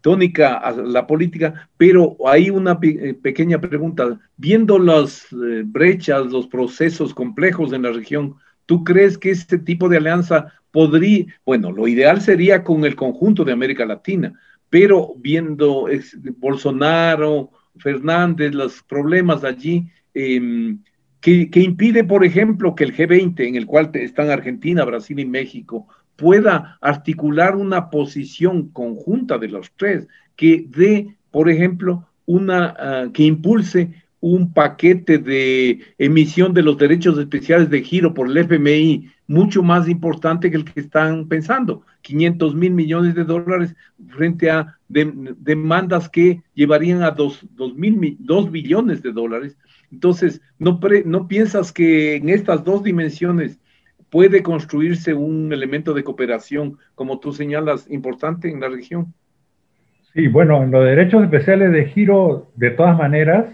tónica 0.00 0.56
a 0.56 0.72
la 0.72 1.06
política, 1.06 1.68
pero 1.76 2.16
hay 2.26 2.50
una 2.50 2.76
eh, 2.82 3.14
pequeña 3.14 3.60
pregunta. 3.60 4.18
Viendo 4.36 4.76
las 4.80 5.32
eh, 5.32 5.62
brechas, 5.64 6.26
los 6.32 6.48
procesos 6.48 7.14
complejos 7.14 7.72
en 7.72 7.82
la 7.82 7.92
región, 7.92 8.34
¿tú 8.66 8.82
crees 8.82 9.16
que 9.16 9.30
este 9.30 9.56
tipo 9.56 9.88
de 9.88 9.98
alianza 9.98 10.52
podría, 10.72 11.26
bueno, 11.46 11.70
lo 11.70 11.86
ideal 11.86 12.20
sería 12.20 12.64
con 12.64 12.84
el 12.84 12.96
conjunto 12.96 13.44
de 13.44 13.52
América 13.52 13.86
Latina, 13.86 14.32
pero 14.68 15.14
viendo 15.16 15.86
Bolsonaro, 16.38 17.50
Fernández, 17.78 18.54
los 18.54 18.82
problemas 18.82 19.44
allí, 19.44 19.88
em, 20.14 20.78
que, 21.20 21.48
impide, 21.54 22.04
por 22.04 22.22
ejemplo, 22.24 22.74
que 22.74 22.84
el 22.84 22.94
G20, 22.94 23.48
en 23.48 23.56
el 23.56 23.64
cual 23.64 23.90
están 23.94 24.30
Argentina, 24.30 24.84
Brasil 24.84 25.18
y 25.18 25.24
México, 25.24 25.88
pueda 26.16 26.76
articular 26.82 27.56
una 27.56 27.88
posición 27.88 28.68
conjunta 28.68 29.38
de 29.38 29.48
los 29.48 29.72
tres, 29.76 30.06
que 30.36 30.66
dé, 30.68 31.16
por 31.30 31.48
ejemplo, 31.48 32.06
una, 32.26 32.74
ah, 32.78 33.08
que 33.12 33.24
impulse 33.24 33.90
un 34.20 34.52
paquete 34.52 35.18
de 35.18 35.80
emisión 35.98 36.54
de 36.54 36.62
los 36.62 36.78
derechos 36.78 37.18
especiales 37.18 37.70
de 37.70 37.82
giro 37.82 38.14
por 38.14 38.28
el 38.28 38.36
FMI 38.38 39.10
mucho 39.26 39.62
más 39.62 39.88
importante 39.88 40.50
que 40.50 40.56
el 40.56 40.64
que 40.64 40.80
están 40.80 41.28
pensando, 41.28 41.82
500 42.02 42.54
mil 42.54 42.72
millones 42.72 43.14
de 43.14 43.24
dólares 43.24 43.74
frente 44.08 44.50
a 44.50 44.78
demandas 44.88 46.08
que 46.08 46.42
llevarían 46.54 47.02
a 47.02 47.10
2, 47.10 47.46
mil, 47.74 48.16
2 48.20 48.50
billones 48.50 49.02
de 49.02 49.12
dólares. 49.12 49.56
Entonces, 49.90 50.42
¿no, 50.58 50.78
¿no 51.04 51.28
piensas 51.28 51.72
que 51.72 52.16
en 52.16 52.28
estas 52.28 52.64
dos 52.64 52.82
dimensiones 52.82 53.58
puede 54.10 54.42
construirse 54.42 55.14
un 55.14 55.52
elemento 55.52 55.94
de 55.94 56.04
cooperación, 56.04 56.78
como 56.94 57.18
tú 57.18 57.32
señalas, 57.32 57.90
importante 57.90 58.50
en 58.50 58.60
la 58.60 58.68
región? 58.68 59.14
Sí, 60.12 60.28
bueno, 60.28 60.62
en 60.62 60.70
los 60.70 60.84
derechos 60.84 61.24
especiales 61.24 61.72
de 61.72 61.86
giro, 61.86 62.52
de 62.54 62.70
todas 62.70 62.96
maneras, 62.96 63.46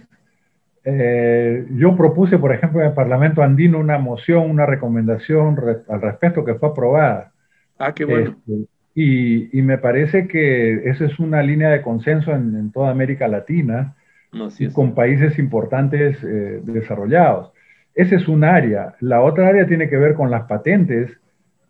eh, 0.93 1.67
yo 1.71 1.97
propuse, 1.97 2.39
por 2.39 2.53
ejemplo, 2.53 2.81
en 2.81 2.89
el 2.89 2.95
Parlamento 2.95 3.43
andino 3.43 3.79
una 3.79 3.99
moción, 3.99 4.51
una 4.51 4.67
recomendación 4.67 5.57
al 5.89 6.01
respecto 6.01 6.45
que 6.45 6.55
fue 6.55 6.71
aprobada. 6.71 7.33
Ah, 7.79 7.93
qué 7.95 8.05
bueno. 8.05 8.37
Este, 8.47 8.67
y, 8.95 9.63
me 9.63 9.79
parece 9.79 10.27
que 10.27 10.89
esa 10.91 11.05
es 11.05 11.19
una 11.19 11.43
línea 11.43 11.71
de 11.71 11.83
consenso 11.83 12.33
en, 12.33 12.71
toda 12.73 12.91
América 12.91 13.29
Latina, 13.29 13.95
con 14.73 14.95
países 14.95 15.39
importantes 15.39 16.23
eh, 16.23 16.61
desarrollados. 16.65 17.53
Ese 17.95 18.17
es 18.17 18.29
un 18.29 18.45
área. 18.45 18.95
La 19.01 19.23
otra 19.23 19.49
área 19.49 19.67
tiene 19.67 19.89
que 19.89 19.97
ver 19.97 20.15
con 20.15 20.31
las 20.31 20.43
patentes 20.47 21.11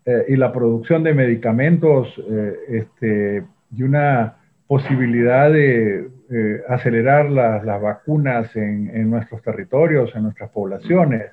eh, 0.05 0.25
y 0.27 0.35
la 0.35 0.51
producción 0.51 1.03
de 1.03 1.13
medicamentos 1.13 2.21
este, 2.67 3.43
y 3.75 3.83
una 3.83 4.40
posibilidad 4.71 5.51
de 5.51 6.07
eh, 6.29 6.61
acelerar 6.69 7.29
las, 7.29 7.65
vacunas 7.81 8.55
en, 8.55 9.09
nuestros 9.09 9.41
territorios, 9.41 10.15
en 10.15 10.23
nuestras 10.23 10.49
poblaciones, 10.49 11.23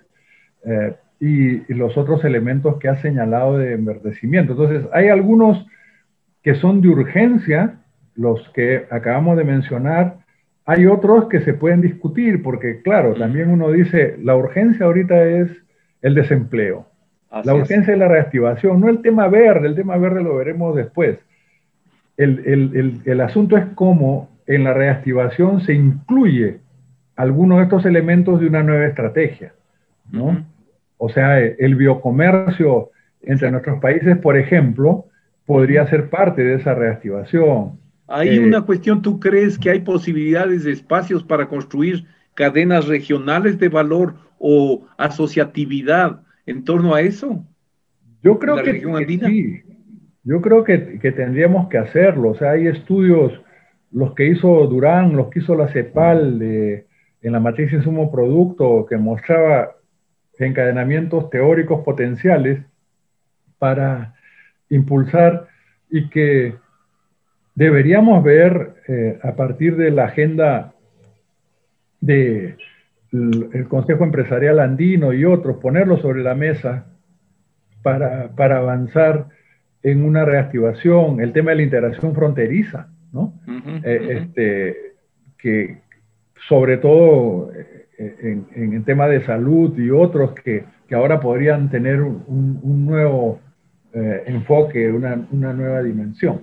eh, 0.65 0.97
y, 1.21 1.73
los 1.73 1.97
otros 1.97 2.25
elementos 2.25 2.79
que 2.81 2.89
ha 2.89 2.97
señalado 2.97 3.57
de 3.59 3.75
enverdecimiento. 3.75 4.55
Entonces, 4.55 4.91
hay 4.93 5.07
algunos 5.07 5.65
que 6.43 6.57
son 6.57 6.81
de 6.81 6.89
urgencia, 6.89 7.79
los 8.17 8.49
que 8.55 8.87
acabamos 8.91 9.37
de 9.37 9.45
mencionar, 9.45 10.17
Hay 10.65 10.87
otros 10.87 11.29
que 11.29 11.41
se 11.43 11.55
pueden 11.55 11.81
discutir, 11.81 12.43
porque 12.43 12.83
claro, 12.83 13.15
también 13.15 13.51
uno 13.51 13.71
dice, 13.71 14.17
la 14.21 14.35
urgencia 14.35 14.87
ahorita 14.87 15.17
es 15.23 15.49
el 16.03 16.17
desempleo, 16.17 16.89
la 17.45 17.55
urgencia 17.55 17.93
es. 17.93 18.01
la 18.01 18.09
reactivación, 18.09 18.81
no 18.81 18.89
el 18.89 19.01
tema 19.01 19.29
verde, 19.29 19.69
el 19.69 19.77
tema 19.77 19.97
verde 19.97 20.25
lo 20.25 20.35
veremos 20.35 20.75
después. 20.75 21.21
El, 22.19 23.21
asunto 23.21 23.57
es 23.57 23.65
cómo 23.75 24.29
en 24.47 24.65
la 24.65 24.75
reactivación 24.75 25.61
se 25.63 25.73
incluye 25.73 26.59
algunos 27.17 27.59
de 27.59 27.65
estos 27.65 27.87
elementos 27.87 28.41
de 28.41 28.49
una 28.49 28.63
nueva 28.63 28.87
estrategia, 28.87 29.53
¿no? 30.11 30.45
O 30.97 31.09
sea, 31.09 31.39
el 31.39 31.77
biocomercio 31.77 32.91
entre 33.23 33.51
nuestros 33.51 33.81
países, 33.81 34.17
por 34.19 34.37
ejemplo, 34.37 35.07
podría 35.47 35.87
ser 35.89 36.11
parte 36.11 36.43
de 36.43 36.57
esa 36.57 36.75
reactivación. 36.75 37.79
Hay 38.09 38.37
eh, 38.37 38.41
una 38.41 38.63
cuestión, 38.63 39.01
¿tú 39.01 39.21
crees 39.21 39.59
que 39.59 39.71
hay 39.71 39.81
posibilidades 39.81 40.65
de 40.65 40.73
espacios 40.73 41.23
para 41.23 41.49
construir 41.49 42.05
cadenas 42.35 42.87
regionales 42.87 43.59
de 43.59 43.69
valor 43.69 44.15
o 44.39 44.87
asociatividad 44.97 46.23
en 46.47 46.65
torno 46.65 46.95
a 46.95 47.01
eso? 47.01 47.45
Yo 48.23 48.39
creo 48.39 48.63
que, 48.63 48.81
sí. 48.81 49.63
Yo 50.29 50.43
creo 50.43 50.63
que, 50.63 50.77
tendríamos 51.13 51.71
que 51.71 51.79
hacerlo. 51.79 52.33
O 52.33 52.35
sea, 52.35 52.51
hay 52.51 52.67
estudios, 52.67 53.33
los 53.91 54.15
que 54.15 54.27
hizo 54.27 54.67
Durán, 54.67 55.17
los 55.17 55.29
que 55.31 55.39
hizo 55.39 55.55
la 55.55 55.69
CEPAL 55.69 56.43
en 56.43 57.33
la 57.33 57.41
matriz 57.41 57.73
de 57.73 57.83
sumo 57.83 58.13
producto, 58.13 58.85
que 58.85 58.99
mostraba 58.99 59.77
encadenamientos 60.39 61.31
teóricos 61.31 61.83
potenciales 61.83 62.61
para 63.59 64.17
impulsar 64.69 65.49
y 65.89 66.11
que 66.11 66.57
deberíamos 67.55 68.23
ver 68.23 68.75
eh, 68.87 69.19
a 69.23 69.35
partir 69.35 69.77
de 69.77 69.91
la 69.91 70.05
agenda 70.05 70.75
del 72.03 72.59
Consejo 73.71 74.05
Empresarial 74.05 74.61
Andino 74.61 75.15
y 75.15 75.25
otros, 75.25 75.57
ponerlo 75.57 75.97
sobre 75.97 76.23
la 76.23 76.35
mesa 76.35 76.85
para, 77.83 78.31
avanzar 78.37 79.38
en 79.91 80.05
una 80.05 80.25
reactivación, 80.25 81.21
el 81.21 81.33
tema 81.33 81.51
de 81.51 81.57
la 81.57 81.63
integración 81.63 82.15
fronteriza, 82.15 82.89
¿no? 83.13 83.35
Eh, 83.85 84.19
este, 84.23 84.77
que 85.39 85.79
sobre 86.49 86.79
todo 86.79 87.51
eh, 87.53 88.45
en, 88.55 88.73
el 88.73 88.85
tema 88.85 89.07
de 89.09 89.25
salud 89.25 89.79
y 89.79 89.91
otros 89.91 90.33
que, 90.35 90.65
ahora 90.91 91.21
podrían 91.21 91.69
tener 91.69 92.01
un 92.01 92.87
nuevo 92.87 93.41
eh, 93.95 94.23
enfoque, 94.27 94.93
una, 94.93 95.17
nueva 95.33 95.83
dimensión. 95.83 96.43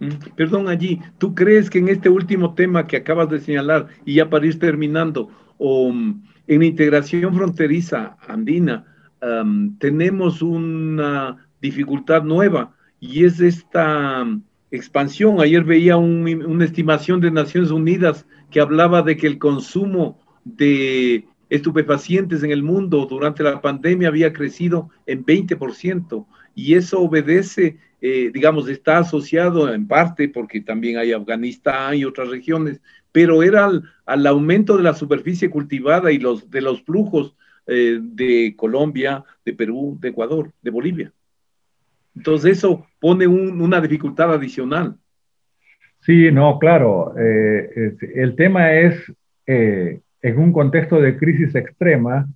Mm, 0.00 0.34
perdón, 0.36 0.68
allí, 0.68 1.00
¿tú 1.16 1.32
crees 1.32 1.70
que 1.70 1.78
en 1.78 1.88
este 1.88 2.08
último 2.08 2.54
tema 2.54 2.88
que 2.88 2.96
acabas 2.96 3.30
de 3.30 3.38
señalar, 3.38 3.86
y 4.04 4.14
ya 4.14 4.28
para 4.28 4.46
ir 4.46 4.58
terminando, 4.58 5.30
mm, 5.60 6.10
en 6.48 6.58
la 6.58 6.64
integración 6.64 7.34
fronteriza 7.34 8.16
andina, 8.26 8.84
tenemos 9.78 10.42
una 10.42 11.45
dificultad 11.60 12.22
nueva 12.22 12.74
y 13.00 13.24
es 13.24 13.40
esta 13.40 14.24
mm, 14.24 14.42
expansión. 14.70 15.40
Ayer 15.40 15.64
veía 15.64 15.96
una 15.96 16.64
estimación 16.64 17.20
de 17.20 17.30
Naciones 17.30 17.70
Unidas 17.70 18.26
que 18.50 18.60
hablaba 18.60 19.02
de 19.02 19.16
que 19.16 19.26
el 19.26 19.38
consumo 19.38 20.20
de 20.44 21.26
estupefacientes 21.48 22.42
en 22.42 22.50
el 22.50 22.62
mundo 22.62 23.06
durante 23.08 23.42
la 23.42 23.60
pandemia 23.60 24.08
había 24.08 24.32
crecido 24.32 24.90
en 25.06 25.24
20% 25.24 26.26
y 26.54 26.74
eso 26.74 27.00
obedece, 27.00 27.78
eh, 28.00 28.30
digamos, 28.32 28.68
está 28.68 28.98
asociado 28.98 29.72
en 29.72 29.86
parte 29.86 30.28
porque 30.28 30.60
también 30.60 30.96
hay 30.96 31.12
Afganistán 31.12 31.96
y 31.96 32.04
otras 32.04 32.28
regiones, 32.28 32.80
pero 33.12 33.42
era 33.42 33.70
al, 34.06 34.26
aumento 34.26 34.76
de 34.76 34.82
la 34.82 34.94
superficie 34.94 35.50
cultivada 35.50 36.10
y 36.10 36.18
los, 36.18 36.50
de 36.50 36.62
los 36.62 36.82
flujos 36.82 37.36
eh, 37.66 37.98
de 38.00 38.54
Colombia, 38.56 39.24
de 39.44 39.52
Perú, 39.52 39.98
de 40.00 40.08
Ecuador, 40.08 40.52
de 40.62 40.70
Bolivia. 40.70 41.12
Entonces 42.16 42.58
eso 42.58 42.86
pone 43.00 43.26
una 43.26 43.80
dificultad 43.80 44.32
adicional. 44.32 44.96
Sí, 46.00 46.30
no, 46.32 46.58
claro. 46.58 47.14
Eh, 47.18 47.96
el 48.14 48.36
tema 48.36 48.72
es, 48.72 49.12
en 49.46 50.38
un 50.38 50.52
contexto 50.52 51.00
de 51.00 51.16
crisis 51.16 51.54
extrema, 51.54 52.26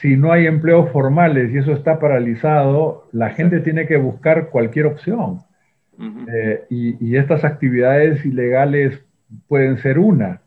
si 0.00 0.16
no 0.16 0.32
hay 0.32 0.46
empleos 0.46 0.90
formales 0.90 1.52
y 1.52 1.58
eso 1.58 1.72
está 1.72 1.98
paralizado, 1.98 3.08
la 3.12 3.30
gente 3.30 3.60
tiene 3.60 3.86
que 3.86 3.96
buscar 3.96 4.50
cualquier 4.50 4.86
opción. 4.86 5.40
Eh, 6.28 6.64
y, 6.70 7.16
estas 7.16 7.44
actividades 7.44 8.24
ilegales 8.26 9.00
pueden 9.46 9.78
ser 9.78 9.98
una. 9.98 10.40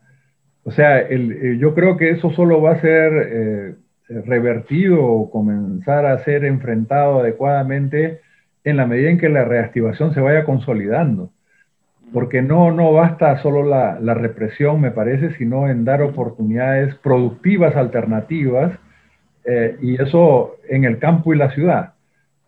O 0.62 0.70
sea, 0.70 1.00
eh, 1.00 1.56
yo 1.58 1.74
creo 1.74 1.96
que 1.96 2.10
eso 2.10 2.30
solo 2.32 2.60
va 2.60 2.72
a 2.72 2.80
ser 2.80 3.12
eh, 3.32 3.74
revertido 4.08 5.04
o 5.04 5.30
comenzar 5.30 6.06
a 6.06 6.18
ser 6.24 6.44
enfrentado 6.44 7.20
adecuadamente 7.20 8.20
en 8.64 8.76
la 8.76 8.86
medida 8.86 9.10
en 9.10 9.18
que 9.18 9.28
la 9.28 9.44
reactivación 9.44 10.14
se 10.14 10.20
vaya 10.20 10.44
consolidando. 10.44 11.30
Porque 12.12 12.40
no, 12.40 12.72
no 12.72 12.92
basta 12.92 13.36
solo 13.38 13.62
la, 13.62 13.98
la 14.00 14.14
represión, 14.14 14.80
me 14.80 14.90
parece, 14.90 15.34
sino 15.34 15.68
en 15.68 15.84
dar 15.84 16.00
oportunidades 16.00 16.94
productivas 16.96 17.76
alternativas 17.76 18.72
eh, 19.44 19.76
y 19.82 20.00
eso 20.00 20.56
en 20.68 20.84
el 20.84 20.98
campo 20.98 21.34
y 21.34 21.38
la 21.38 21.50
ciudad. 21.50 21.92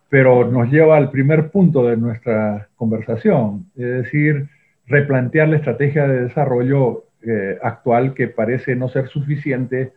Pero 0.08 0.50
nos 0.50 0.70
lleva 0.70 0.96
al 0.96 1.10
primer 1.10 1.50
punto 1.50 1.86
de 1.86 1.96
nuestra 1.96 2.68
conversación, 2.76 3.66
es 3.76 4.04
decir, 4.04 4.48
replantear 4.86 5.48
la 5.48 5.56
estrategia 5.56 6.08
de 6.08 6.22
desarrollo 6.22 7.04
eh, 7.22 7.58
actual 7.62 8.14
que 8.14 8.28
parece 8.28 8.74
no 8.76 8.88
ser 8.88 9.08
suficiente 9.08 9.92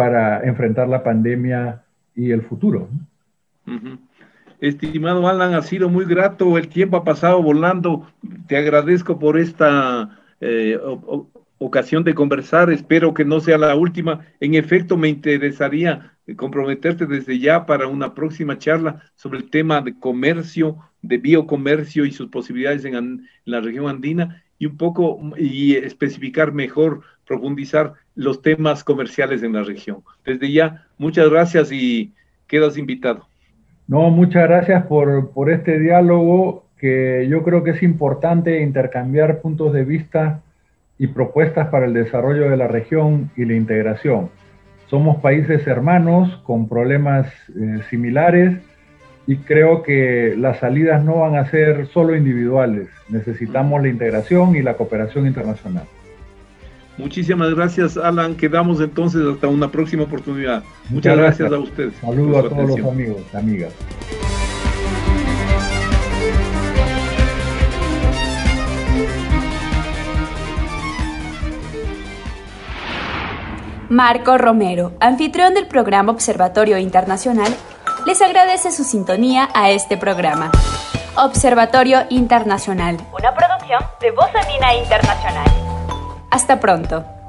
para 0.00 0.42
enfrentar 0.44 0.88
la 0.88 1.02
pandemia 1.02 1.82
y 2.14 2.30
el 2.30 2.40
futuro. 2.40 2.88
Estimado 4.58 5.28
Alan, 5.28 5.52
ha 5.52 5.60
sido 5.60 5.90
muy 5.90 6.06
grato, 6.06 6.56
el 6.56 6.68
tiempo 6.68 6.96
ha 6.96 7.04
pasado 7.04 7.42
volando, 7.42 8.06
te 8.46 8.56
agradezco 8.56 9.18
por 9.18 9.38
esta 9.38 10.18
eh, 10.40 10.80
ocasión 11.58 12.02
de 12.02 12.14
conversar, 12.14 12.70
espero 12.70 13.12
que 13.12 13.26
no 13.26 13.40
sea 13.40 13.58
la 13.58 13.74
última. 13.74 14.24
En 14.40 14.54
efecto, 14.54 14.96
me 14.96 15.10
interesaría 15.10 16.16
comprometerte 16.34 17.04
desde 17.04 17.38
ya 17.38 17.66
para 17.66 17.86
una 17.86 18.14
próxima 18.14 18.56
charla 18.56 19.02
sobre 19.16 19.40
el 19.40 19.50
tema 19.50 19.82
de 19.82 19.98
comercio, 19.98 20.78
de 21.02 21.18
biocomercio 21.18 22.06
y 22.06 22.12
sus 22.12 22.30
posibilidades 22.30 22.86
en, 22.86 23.28
la 23.44 23.60
región 23.60 23.86
andina 23.86 24.42
y 24.58 24.64
un 24.64 24.78
poco 24.78 25.20
y 25.36 25.74
especificar 25.74 26.52
mejor, 26.52 27.02
profundizar 27.26 27.96
los 28.20 28.42
temas 28.42 28.84
comerciales 28.84 29.42
en 29.42 29.54
la 29.54 29.62
región. 29.62 30.02
Desde 30.26 30.52
ya, 30.52 30.84
muchas 30.98 31.30
gracias 31.30 31.72
y 31.72 32.12
quedas 32.46 32.76
invitado. 32.76 33.26
No, 33.88 34.10
muchas 34.10 34.46
gracias 34.46 34.84
por, 34.84 35.30
por 35.30 35.50
este 35.50 35.78
diálogo 35.78 36.66
que 36.76 37.26
yo 37.30 37.42
creo 37.42 37.64
que 37.64 37.70
es 37.70 37.82
importante 37.82 38.60
intercambiar 38.60 39.40
puntos 39.40 39.72
de 39.72 39.84
vista 39.84 40.42
y 40.98 41.06
propuestas 41.06 41.68
para 41.68 41.86
el 41.86 41.94
desarrollo 41.94 42.50
de 42.50 42.58
la 42.58 42.68
región 42.68 43.30
y 43.36 43.46
la 43.46 43.54
integración. 43.54 44.28
Somos 44.88 45.22
países 45.22 45.66
hermanos 45.66 46.42
con 46.44 46.68
problemas 46.68 47.26
eh, 47.58 47.80
similares 47.88 48.58
y 49.26 49.36
creo 49.36 49.82
que 49.82 50.34
las 50.36 50.58
salidas 50.58 51.02
no 51.02 51.20
van 51.20 51.36
a 51.36 51.50
ser 51.50 51.86
solo 51.86 52.14
individuales. 52.14 52.88
Necesitamos 53.08 53.80
la 53.80 53.88
integración 53.88 54.56
y 54.56 54.62
la 54.62 54.74
cooperación 54.74 55.26
internacional. 55.26 55.84
Muchísimas 56.96 57.54
gracias, 57.54 57.96
Alan. 57.96 58.34
Quedamos 58.34 58.80
entonces 58.80 59.22
hasta 59.26 59.48
una 59.48 59.70
próxima 59.70 60.04
oportunidad. 60.04 60.62
Muchas, 60.88 61.16
gracias. 61.16 61.52
a 61.52 61.58
ustedes. 61.58 61.94
Saludos 62.00 62.44
a 62.44 62.48
todos 62.48 62.78
los 62.78 62.86
amigos, 62.86 63.22
amigas. 63.34 63.72
Marco 73.90 74.38
Romero, 74.38 74.92
anfitrión 75.00 75.52
del 75.52 75.66
programa 75.66 76.12
Observatorio 76.12 76.78
Internacional, 76.78 77.52
les 78.06 78.22
agradece 78.22 78.70
su 78.70 78.84
sintonía 78.84 79.48
a 79.52 79.70
este 79.70 79.96
programa. 79.96 80.52
Observatorio 81.16 82.02
Internacional, 82.08 82.98
una 83.12 83.34
producción 83.34 83.82
de 84.00 84.12
Voz 84.12 84.30
Andina 84.32 84.76
Internacional. 84.76 85.69
Hasta 86.30 86.60
pronto. 86.60 87.19